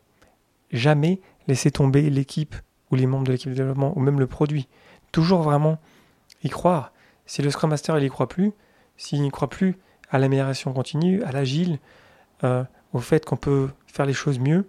Jamais 0.73 1.21
laisser 1.47 1.71
tomber 1.71 2.11
l'équipe 2.11 2.55
ou 2.91 2.97
les 2.97 3.07
membres 3.07 3.25
de 3.25 3.33
l'équipe 3.33 3.51
de 3.51 3.57
développement 3.57 3.97
ou 3.97 4.01
même 4.01 4.19
le 4.19 4.27
produit. 4.27 4.69
Toujours 5.13 5.43
vraiment 5.43 5.79
y 6.43 6.49
croire. 6.49 6.93
Si 7.27 7.43
le 7.43 7.51
Scrum 7.51 7.71
Master 7.71 7.99
il 7.99 8.03
n'y 8.03 8.09
croit 8.09 8.29
plus, 8.29 8.53
s'il 8.97 9.23
n'y 9.23 9.31
croit 9.31 9.51
plus 9.51 9.77
à 10.11 10.19
l'amélioration 10.19 10.73
continue, 10.73 11.23
à 11.23 11.33
l'agile, 11.33 11.79
euh, 12.45 12.65
au 12.93 13.01
fait 13.01 13.25
qu'on 13.25 13.37
peut 13.37 13.69
faire 13.87 14.07
les 14.07 14.13
choses 14.13 14.39
mieux, 14.39 14.69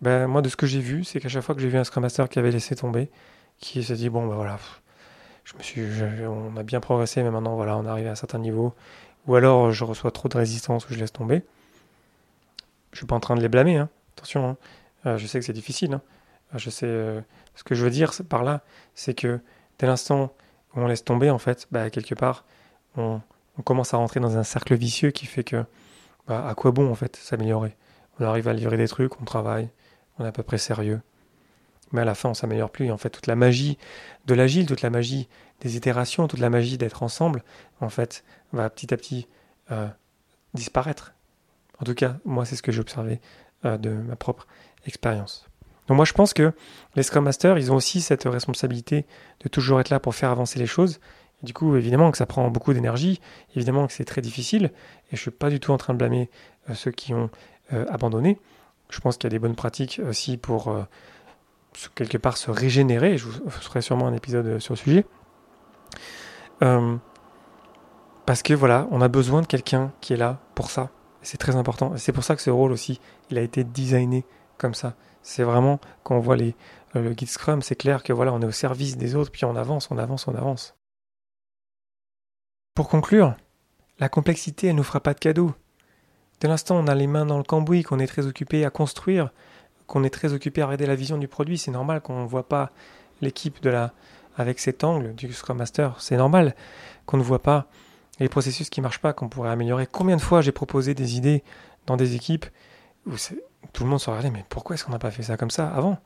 ben, 0.00 0.26
moi 0.26 0.42
de 0.42 0.48
ce 0.48 0.56
que 0.56 0.66
j'ai 0.66 0.80
vu, 0.80 1.04
c'est 1.04 1.20
qu'à 1.20 1.28
chaque 1.28 1.42
fois 1.42 1.54
que 1.54 1.60
j'ai 1.60 1.68
vu 1.68 1.78
un 1.78 1.84
Scrum 1.84 2.02
Master 2.02 2.28
qui 2.28 2.38
avait 2.38 2.50
laissé 2.50 2.74
tomber, 2.74 3.10
qui 3.58 3.82
s'est 3.82 3.94
dit 3.94 4.10
bon 4.10 4.26
ben 4.26 4.34
voilà, 4.34 4.58
je 5.44 5.54
me 5.56 5.62
suis, 5.62 5.82
on 6.26 6.56
a 6.56 6.62
bien 6.62 6.80
progressé, 6.80 7.22
mais 7.22 7.30
maintenant 7.30 7.54
voilà, 7.54 7.76
on 7.76 7.86
arrive 7.86 8.08
à 8.08 8.10
un 8.10 8.16
certain 8.16 8.38
niveau, 8.38 8.74
ou 9.26 9.34
alors 9.36 9.70
je 9.72 9.84
reçois 9.84 10.10
trop 10.10 10.28
de 10.28 10.36
résistance 10.36 10.88
ou 10.88 10.94
je 10.94 10.98
laisse 10.98 11.12
tomber. 11.12 11.42
Je 12.92 12.98
suis 12.98 13.06
pas 13.06 13.16
en 13.16 13.20
train 13.20 13.34
de 13.34 13.40
les 13.40 13.48
blâmer, 13.48 13.76
hein. 13.76 13.88
attention, 14.16 14.48
hein. 14.50 14.56
Euh, 15.06 15.18
je 15.18 15.26
sais 15.26 15.38
que 15.38 15.44
c'est 15.44 15.52
difficile, 15.52 15.94
hein. 15.94 16.02
euh, 16.54 16.58
je 16.58 16.70
sais 16.70 17.24
ce 17.54 17.64
que 17.64 17.74
je 17.74 17.84
veux 17.84 17.90
dire 17.90 18.12
par 18.28 18.42
là, 18.42 18.62
c'est 18.94 19.14
que 19.14 19.40
dès 19.78 19.86
l'instant 19.86 20.32
on 20.76 20.86
laisse 20.86 21.04
tomber, 21.04 21.30
en 21.30 21.38
fait, 21.38 21.66
bah, 21.70 21.90
quelque 21.90 22.14
part, 22.14 22.44
on, 22.96 23.20
commence 23.64 23.94
à 23.94 23.98
rentrer 23.98 24.20
dans 24.20 24.36
un 24.36 24.42
cercle 24.42 24.74
vicieux 24.74 25.10
qui 25.10 25.26
fait 25.26 25.44
que, 25.44 25.64
bah, 26.26 26.46
à 26.48 26.54
quoi 26.54 26.72
bon, 26.72 26.90
en 26.90 26.94
fait, 26.94 27.16
s'améliorer? 27.16 27.76
On 28.18 28.24
arrive 28.24 28.48
à 28.48 28.52
livrer 28.52 28.76
des 28.76 28.88
trucs, 28.88 29.20
on 29.20 29.24
travaille, 29.24 29.68
on 30.18 30.24
est 30.24 30.28
à 30.28 30.32
peu 30.32 30.42
près 30.42 30.58
sérieux. 30.58 31.00
Mais 31.92 32.00
à 32.00 32.04
la 32.04 32.14
fin, 32.14 32.30
on 32.30 32.34
s'améliore 32.34 32.70
plus. 32.70 32.86
Et 32.86 32.90
en 32.90 32.96
fait, 32.96 33.10
toute 33.10 33.26
la 33.26 33.36
magie 33.36 33.78
de 34.26 34.34
l'agile, 34.34 34.66
toute 34.66 34.82
la 34.82 34.90
magie 34.90 35.28
des 35.60 35.76
itérations, 35.76 36.26
toute 36.26 36.40
la 36.40 36.50
magie 36.50 36.78
d'être 36.78 37.02
ensemble, 37.02 37.42
en 37.80 37.88
fait, 37.88 38.24
va 38.52 38.68
petit 38.70 38.92
à 38.92 38.96
petit 38.96 39.28
euh, 39.70 39.88
disparaître. 40.54 41.14
En 41.80 41.84
tout 41.84 41.94
cas, 41.94 42.16
moi, 42.24 42.44
c'est 42.44 42.56
ce 42.56 42.62
que 42.62 42.72
j'ai 42.72 42.80
observé 42.80 43.20
euh, 43.64 43.76
de 43.78 43.90
ma 43.90 44.16
propre 44.16 44.46
expérience. 44.86 45.48
Donc 45.88 45.96
moi 45.96 46.04
je 46.04 46.12
pense 46.12 46.32
que 46.32 46.52
les 46.96 47.02
Scrum 47.02 47.24
Masters, 47.24 47.58
ils 47.58 47.72
ont 47.72 47.76
aussi 47.76 48.00
cette 48.00 48.24
responsabilité 48.24 49.06
de 49.40 49.48
toujours 49.48 49.80
être 49.80 49.90
là 49.90 50.00
pour 50.00 50.14
faire 50.14 50.30
avancer 50.30 50.58
les 50.58 50.66
choses. 50.66 51.00
du 51.42 51.52
coup, 51.52 51.76
évidemment 51.76 52.10
que 52.10 52.16
ça 52.16 52.24
prend 52.24 52.48
beaucoup 52.50 52.72
d'énergie, 52.72 53.20
évidemment 53.54 53.86
que 53.86 53.92
c'est 53.92 54.06
très 54.06 54.22
difficile, 54.22 54.64
et 54.64 55.10
je 55.10 55.16
ne 55.16 55.20
suis 55.20 55.30
pas 55.30 55.50
du 55.50 55.60
tout 55.60 55.72
en 55.72 55.76
train 55.76 55.92
de 55.92 55.98
blâmer 55.98 56.30
euh, 56.70 56.74
ceux 56.74 56.90
qui 56.90 57.12
ont 57.12 57.28
euh, 57.74 57.84
abandonné. 57.90 58.38
Je 58.88 59.00
pense 59.00 59.16
qu'il 59.16 59.24
y 59.24 59.32
a 59.32 59.36
des 59.36 59.38
bonnes 59.38 59.56
pratiques 59.56 60.00
aussi 60.08 60.38
pour 60.38 60.68
euh, 60.68 60.84
quelque 61.94 62.16
part 62.16 62.38
se 62.38 62.50
régénérer. 62.50 63.18
Je 63.18 63.26
vous 63.26 63.50
ferai 63.50 63.82
sûrement 63.82 64.06
un 64.06 64.14
épisode 64.14 64.58
sur 64.58 64.72
le 64.72 64.78
sujet. 64.78 65.06
parce 68.24 68.42
que 68.42 68.54
voilà, 68.54 68.88
on 68.90 69.02
a 69.02 69.08
besoin 69.08 69.42
de 69.42 69.46
quelqu'un 69.46 69.92
qui 70.00 70.14
est 70.14 70.16
là 70.16 70.40
pour 70.54 70.70
ça. 70.70 70.90
C'est 71.20 71.36
très 71.36 71.56
important. 71.56 71.92
C'est 71.96 72.12
pour 72.12 72.24
ça 72.24 72.36
que 72.36 72.42
ce 72.42 72.50
rôle 72.50 72.72
aussi, 72.72 73.00
il 73.30 73.36
a 73.36 73.42
été 73.42 73.64
designé 73.64 74.24
comme 74.56 74.74
ça. 74.74 74.94
C'est 75.24 75.42
vraiment, 75.42 75.80
quand 76.04 76.14
on 76.16 76.20
voit 76.20 76.36
euh, 76.36 76.52
le 76.94 77.14
guide 77.14 77.30
Scrum, 77.30 77.62
c'est 77.62 77.74
clair 77.74 78.02
que 78.02 78.12
voilà, 78.12 78.32
on 78.32 78.40
est 78.42 78.46
au 78.46 78.52
service 78.52 78.98
des 78.98 79.16
autres, 79.16 79.32
puis 79.32 79.46
on 79.46 79.56
avance, 79.56 79.90
on 79.90 79.96
avance, 79.98 80.28
on 80.28 80.34
avance. 80.34 80.76
Pour 82.74 82.88
conclure, 82.88 83.34
la 83.98 84.10
complexité, 84.10 84.68
elle 84.68 84.76
nous 84.76 84.82
fera 84.82 85.00
pas 85.00 85.14
de 85.14 85.18
cadeau. 85.18 85.54
Dès 86.40 86.48
l'instant 86.48 86.76
on 86.76 86.86
a 86.88 86.94
les 86.94 87.06
mains 87.06 87.24
dans 87.24 87.38
le 87.38 87.44
cambouis, 87.44 87.84
qu'on 87.84 88.00
est 88.00 88.06
très 88.06 88.26
occupé 88.26 88.64
à 88.66 88.70
construire, 88.70 89.30
qu'on 89.86 90.04
est 90.04 90.10
très 90.10 90.34
occupé 90.34 90.60
à 90.60 90.66
regarder 90.66 90.86
la 90.86 90.94
vision 90.94 91.16
du 91.16 91.26
produit, 91.26 91.56
c'est 91.56 91.70
normal 91.70 92.02
qu'on 92.02 92.22
ne 92.22 92.28
voit 92.28 92.48
pas 92.48 92.70
l'équipe 93.22 93.62
de 93.62 93.70
la 93.70 93.92
avec 94.36 94.58
cet 94.58 94.84
angle 94.84 95.14
du 95.14 95.32
Scrum 95.32 95.56
Master. 95.58 96.00
C'est 96.00 96.16
normal 96.16 96.54
qu'on 97.06 97.16
ne 97.16 97.22
voit 97.22 97.42
pas 97.42 97.66
les 98.18 98.28
processus 98.28 98.68
qui 98.68 98.80
marchent 98.80 99.00
pas, 99.00 99.12
qu'on 99.12 99.28
pourrait 99.28 99.50
améliorer. 99.50 99.86
Combien 99.86 100.16
de 100.16 100.20
fois 100.20 100.40
j'ai 100.42 100.52
proposé 100.52 100.92
des 100.94 101.16
idées 101.16 101.44
dans 101.86 101.96
des 101.96 102.16
équipes 102.16 102.46
où 103.06 103.12
tout 103.72 103.84
le 103.84 103.90
monde 103.90 104.00
se 104.00 104.10
regardait, 104.10 104.30
mais 104.30 104.44
pourquoi 104.48 104.74
est-ce 104.74 104.84
qu'on 104.84 104.92
n'a 104.92 104.98
pas 104.98 105.10
fait 105.10 105.22
ça 105.22 105.36
comme 105.36 105.50
ça 105.50 105.68
avant? 105.68 105.98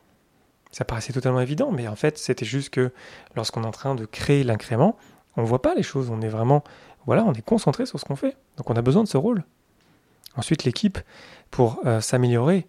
Ça 0.71 0.85
paraissait 0.85 1.13
totalement 1.13 1.41
évident, 1.41 1.71
mais 1.73 1.89
en 1.89 1.97
fait, 1.97 2.19
c'était 2.19 2.45
juste 2.45 2.71
que 2.71 2.93
lorsqu'on 3.35 3.65
est 3.65 3.67
en 3.67 3.73
train 3.73 3.95
de 3.95 4.05
créer 4.05 4.45
l'incrément, 4.45 4.97
on 5.37 5.43
ne 5.43 5.47
voit 5.47 5.63
pas 5.63 5.75
les 5.75 5.83
choses, 5.83 6.11
on 6.11 6.21
est 6.21 6.29
vraiment, 6.29 6.63
voilà, 7.07 7.25
on 7.25 7.33
est 7.33 7.43
concentré 7.43 7.87
sur 7.87 7.99
ce 7.99 8.05
qu'on 8.05 8.17
fait. 8.17 8.37
Donc 8.57 8.69
on 8.71 8.75
a 8.75 8.83
besoin 8.83 9.03
de 9.03 9.09
ce 9.09 9.17
rôle. 9.17 9.45
Ensuite, 10.37 10.65
l'équipe, 10.65 10.99
pour 11.51 11.81
euh, 11.87 12.01
s'améliorer, 12.01 12.67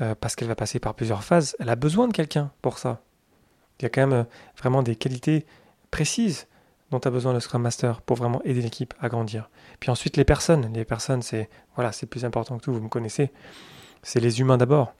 euh, 0.00 0.14
parce 0.14 0.36
qu'elle 0.36 0.48
va 0.48 0.54
passer 0.54 0.78
par 0.78 0.94
plusieurs 0.94 1.24
phases, 1.24 1.56
elle 1.58 1.68
a 1.68 1.76
besoin 1.76 2.08
de 2.08 2.12
quelqu'un 2.12 2.52
pour 2.62 2.78
ça. 2.78 3.02
Il 3.78 3.82
y 3.82 3.86
a 3.86 3.88
quand 3.88 4.06
même 4.06 4.20
euh, 4.20 4.24
vraiment 4.56 4.82
des 4.82 4.96
qualités 4.96 5.44
précises 5.90 6.46
dont 6.90 6.98
a 6.98 7.10
besoin 7.10 7.32
le 7.32 7.40
Scrum 7.40 7.62
Master 7.62 8.00
pour 8.02 8.16
vraiment 8.16 8.42
aider 8.44 8.62
l'équipe 8.62 8.94
à 9.00 9.08
grandir. 9.08 9.48
Puis 9.78 9.90
ensuite 9.90 10.16
les 10.16 10.24
personnes, 10.24 10.72
les 10.72 10.84
personnes 10.84 11.22
c'est 11.22 11.48
voilà, 11.76 11.92
c'est 11.92 12.06
plus 12.06 12.24
important 12.24 12.58
que 12.58 12.64
tout, 12.64 12.72
vous 12.72 12.80
me 12.80 12.88
connaissez. 12.88 13.30
C'est 14.02 14.20
les 14.20 14.40
humains 14.40 14.58
d'abord. 14.58 14.94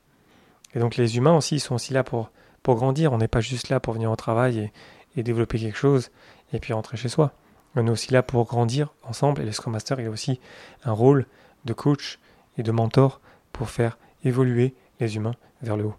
Et 0.74 0.78
donc 0.78 0.96
les 0.96 1.16
humains 1.16 1.36
aussi 1.36 1.60
sont 1.60 1.74
aussi 1.74 1.92
là 1.92 2.04
pour 2.04 2.30
grandir, 2.62 3.12
on 3.12 3.18
n'est 3.18 3.28
pas 3.28 3.40
juste 3.40 3.68
là 3.68 3.80
pour 3.80 3.94
venir 3.94 4.10
au 4.10 4.16
travail 4.16 4.58
et, 4.58 4.72
et, 5.16 5.22
développer 5.22 5.58
quelque 5.58 5.76
chose 5.76 6.10
et 6.52 6.60
puis 6.60 6.72
rentrer 6.72 6.96
chez 6.96 7.08
soi. 7.08 7.32
On 7.74 7.86
est 7.86 7.90
aussi 7.90 8.12
là 8.12 8.22
pour 8.22 8.44
grandir 8.44 8.94
ensemble 9.02 9.42
et 9.42 9.44
le 9.44 9.52
Scrum 9.52 9.72
Master 9.72 9.98
il 10.00 10.06
a 10.06 10.10
aussi 10.10 10.40
un 10.84 10.92
rôle 10.92 11.26
de 11.64 11.72
coach 11.72 12.18
et 12.58 12.62
de 12.62 12.72
mentor 12.72 13.20
pour 13.52 13.70
faire 13.70 13.98
évoluer 14.24 14.74
les 15.00 15.16
humains 15.16 15.34
vers 15.62 15.76
le 15.76 15.84
haut. 15.86 15.96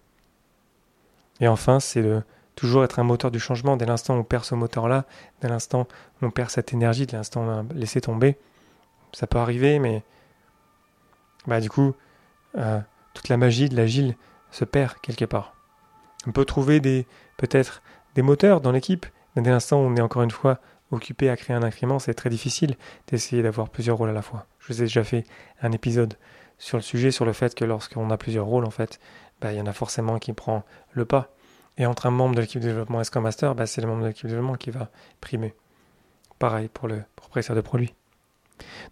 Et 1.40 1.48
enfin, 1.48 1.80
c'est 1.80 2.02
le 2.02 2.24
toujours 2.56 2.84
être 2.84 3.00
un 3.00 3.04
moteur 3.04 3.32
du 3.32 3.40
changement. 3.40 3.78
Dès 3.78 3.86
l'instant 3.86 4.16
où 4.16 4.20
on 4.20 4.24
perd 4.24 4.44
ce 4.44 4.56
moteur-là, 4.56 5.06
dès 5.42 5.48
l'instant 5.48 5.88
où 6.22 6.26
on 6.26 6.32
perd 6.32 6.50
cette 6.50 6.74
énergie, 6.74 7.06
dès 7.06 7.18
l'instant 7.18 7.42
où 7.42 7.50
on 7.50 7.60
a 7.60 7.64
laissé 7.74 8.02
tomber, 8.02 8.38
ça 9.14 9.28
peut 9.28 9.40
arriver, 9.40 9.80
mais 9.80 10.04
bah, 11.48 11.60
du 11.60 11.70
coup, 11.70 11.94
euh, 12.58 12.80
toute 13.14 13.30
la 13.30 13.38
magie 13.38 13.70
de 13.70 13.76
l'agile 13.76 14.16
se 14.52 14.66
perd 14.66 14.94
quelque 15.02 15.26
part. 15.26 15.56
On 16.28 16.32
peut 16.32 16.46
trouver 16.46 16.80
peut-être 17.38 17.82
des 18.16 18.22
moteurs 18.22 18.62
dans 18.62 18.72
l'équipe, 18.72 19.06
mais 19.36 19.42
dès 19.42 19.50
l'instant 19.50 19.82
où 19.82 19.86
on 19.86 19.96
est 19.96 20.02
encore 20.02 20.24
une 20.24 20.32
fois 20.32 20.60
occupé 20.92 21.30
à 21.30 21.38
créer 21.38 21.56
un 21.56 21.64
incrément, 21.64 22.00
c'est 22.00 22.14
très 22.14 22.30
difficile 22.30 22.76
d'essayer 23.08 23.42
d'avoir 23.42 23.70
plusieurs 23.70 23.98
rôles 23.98 24.10
à 24.10 24.14
la 24.14 24.22
fois. 24.22 24.46
Je 24.60 24.74
vous 24.74 24.82
ai 24.82 24.86
déjà 24.86 25.04
fait 25.04 25.24
un 25.62 25.72
épisode 25.72 26.16
sur 26.58 26.78
le 26.78 26.84
sujet, 26.84 27.12
sur 27.12 27.26
le 27.26 27.34
fait 27.34 27.56
que 27.56 27.66
lorsqu'on 27.66 28.10
a 28.12 28.18
plusieurs 28.18 28.46
rôles, 28.46 28.66
en 28.66 28.72
fait, 28.72 29.00
bah, 29.40 29.54
il 29.54 29.58
y 29.58 29.62
en 29.62 29.66
a 29.66 29.74
forcément 29.74 30.20
qui 30.20 30.34
prend 30.34 30.64
le 30.92 31.06
pas. 31.06 31.34
Et 31.78 31.86
entre 31.86 32.06
un 32.06 32.12
membre 32.12 32.36
de 32.36 32.42
l'équipe 32.42 32.62
de 32.62 32.68
développement 32.68 33.02
et 33.02 33.04
Scrum 33.04 33.24
Master, 33.24 33.56
bah, 33.56 33.66
c'est 33.66 33.82
le 33.82 33.88
membre 33.88 34.04
de 34.04 34.08
l'équipe 34.10 34.26
de 34.26 34.30
développement 34.30 34.56
qui 34.56 34.70
va 34.70 34.92
primer. 35.22 35.56
Pareil 36.38 36.70
pour 36.72 36.88
le 36.88 37.04
propriétaire 37.16 37.56
de 37.56 37.62
produit. 37.62 37.96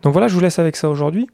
Donc 0.02 0.14
voilà, 0.14 0.28
je 0.28 0.34
vous 0.34 0.40
laisse 0.40 0.58
avec 0.58 0.76
ça 0.76 0.90
aujourd'hui. 0.90 1.30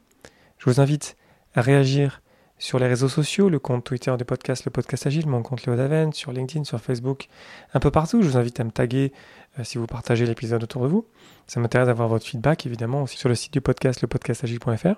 Je 0.58 0.70
vous 0.70 0.82
invite 0.82 1.16
à 1.54 1.62
réagir 1.62 2.22
sur 2.58 2.80
les 2.80 2.88
réseaux 2.88 3.10
sociaux, 3.10 3.50
le 3.50 3.60
compte 3.60 3.84
Twitter 3.84 4.16
du 4.18 4.26
podcast, 4.26 4.66
le 4.66 4.72
podcast 4.72 5.08
Agile, 5.08 5.28
mon 5.28 5.42
compte 5.42 5.66
Léo 5.66 5.76
Daven, 5.76 6.14
sur 6.14 6.32
LinkedIn, 6.32 6.64
sur 6.64 6.80
Facebook, 6.80 7.28
un 7.74 7.80
peu 7.80 7.92
partout. 7.92 8.22
Je 8.22 8.30
vous 8.30 8.38
invite 8.38 8.60
à 8.60 8.64
me 8.64 8.72
taguer 8.72 9.12
euh, 9.60 9.64
si 9.64 9.78
vous 9.78 9.88
partagez 9.88 10.26
l'épisode 10.26 10.64
autour 10.64 10.84
de 10.84 10.88
vous. 10.88 11.06
Ça 11.48 11.60
m'intéresse 11.60 11.88
d'avoir 11.88 12.08
votre 12.08 12.26
feedback, 12.26 12.66
évidemment, 12.66 13.04
aussi 13.04 13.18
sur 13.18 13.30
le 13.30 13.36
site 13.36 13.54
du 13.54 13.62
podcast, 13.62 14.02
lepodcastagile.fr, 14.02 14.96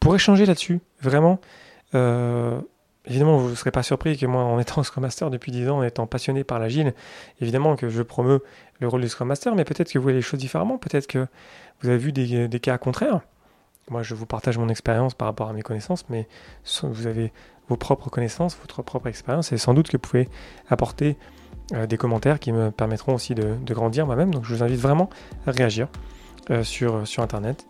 pour 0.00 0.14
échanger 0.14 0.46
là-dessus. 0.46 0.80
Vraiment, 1.00 1.40
euh, 1.94 2.60
Évidemment, 3.04 3.36
vous 3.36 3.50
ne 3.50 3.54
serez 3.56 3.72
pas 3.72 3.82
surpris 3.82 4.16
que 4.16 4.26
moi, 4.26 4.44
en 4.44 4.60
étant 4.60 4.82
Scrum 4.82 5.02
Master 5.02 5.28
depuis 5.28 5.50
10 5.50 5.68
ans, 5.70 5.78
en 5.78 5.82
étant 5.82 6.06
passionné 6.06 6.44
par 6.44 6.60
l'agile, 6.60 6.94
évidemment 7.40 7.74
que 7.74 7.88
je 7.88 8.02
promeus 8.02 8.40
le 8.78 8.88
rôle 8.88 9.00
du 9.00 9.08
Scrum 9.08 9.26
Master, 9.26 9.54
mais 9.56 9.64
peut-être 9.64 9.90
que 9.90 9.98
vous 9.98 10.02
voyez 10.04 10.18
les 10.18 10.22
choses 10.22 10.38
différemment, 10.38 10.78
peut-être 10.78 11.08
que 11.08 11.26
vous 11.80 11.88
avez 11.88 11.98
vu 11.98 12.12
des, 12.12 12.60
cas 12.60 12.78
contraires. 12.78 13.20
Moi, 13.90 14.02
je 14.02 14.14
vous 14.14 14.26
partage 14.26 14.58
mon 14.58 14.68
expérience 14.68 15.14
par 15.14 15.26
rapport 15.26 15.48
à 15.48 15.52
mes 15.52 15.62
connaissances, 15.62 16.04
mais 16.08 16.28
vous 16.82 17.06
avez 17.06 17.32
vos 17.68 17.76
propres 17.76 18.10
connaissances, 18.10 18.56
votre 18.56 18.82
propre 18.82 19.08
expérience, 19.08 19.52
et 19.52 19.58
sans 19.58 19.74
doute 19.74 19.88
que 19.88 19.96
vous 19.96 20.00
pouvez 20.00 20.28
apporter 20.68 21.16
euh, 21.74 21.86
des 21.86 21.96
commentaires 21.96 22.38
qui 22.38 22.52
me 22.52 22.70
permettront 22.70 23.14
aussi 23.14 23.34
de, 23.34 23.56
grandir 23.66 24.06
moi-même. 24.06 24.32
Donc, 24.32 24.44
je 24.44 24.54
vous 24.54 24.62
invite 24.62 24.80
vraiment 24.80 25.10
à 25.46 25.50
réagir 25.50 25.88
euh, 26.50 26.62
sur, 26.62 26.96
euh, 26.96 27.04
sur 27.04 27.22
Internet 27.22 27.66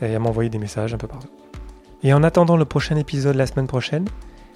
et 0.00 0.14
à 0.14 0.18
m'envoyer 0.18 0.50
des 0.50 0.58
messages 0.58 0.94
un 0.94 0.98
peu 0.98 1.06
partout. 1.06 1.28
Et 2.02 2.12
en 2.12 2.22
attendant 2.22 2.56
le 2.56 2.64
prochain 2.64 2.96
épisode 2.96 3.36
la 3.36 3.46
semaine 3.46 3.68
prochaine, 3.68 4.06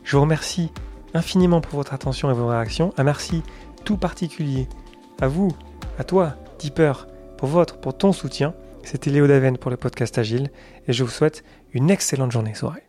je 0.02 0.16
vous 0.16 0.22
remercie 0.22 0.72
infiniment 1.14 1.60
pour 1.60 1.76
votre 1.76 1.94
attention 1.94 2.30
et 2.30 2.34
vos 2.34 2.48
réactions. 2.48 2.92
Un 2.96 3.04
merci 3.04 3.42
tout 3.84 3.96
particulier 3.96 4.68
à 5.20 5.28
vous, 5.28 5.52
à 5.98 6.04
toi, 6.04 6.34
tipeur, 6.58 7.06
pour 7.38 7.48
votre, 7.48 7.78
pour 7.78 7.96
ton 7.96 8.12
soutien. 8.12 8.54
C'était 8.86 9.10
Léo 9.10 9.26
Daven 9.26 9.58
pour 9.58 9.72
le 9.72 9.76
podcast 9.76 10.16
Agile 10.16 10.48
et 10.86 10.92
je 10.92 11.02
vous 11.02 11.10
souhaite 11.10 11.42
une 11.72 11.90
excellente 11.90 12.30
journée, 12.30 12.54
soirée. 12.54 12.84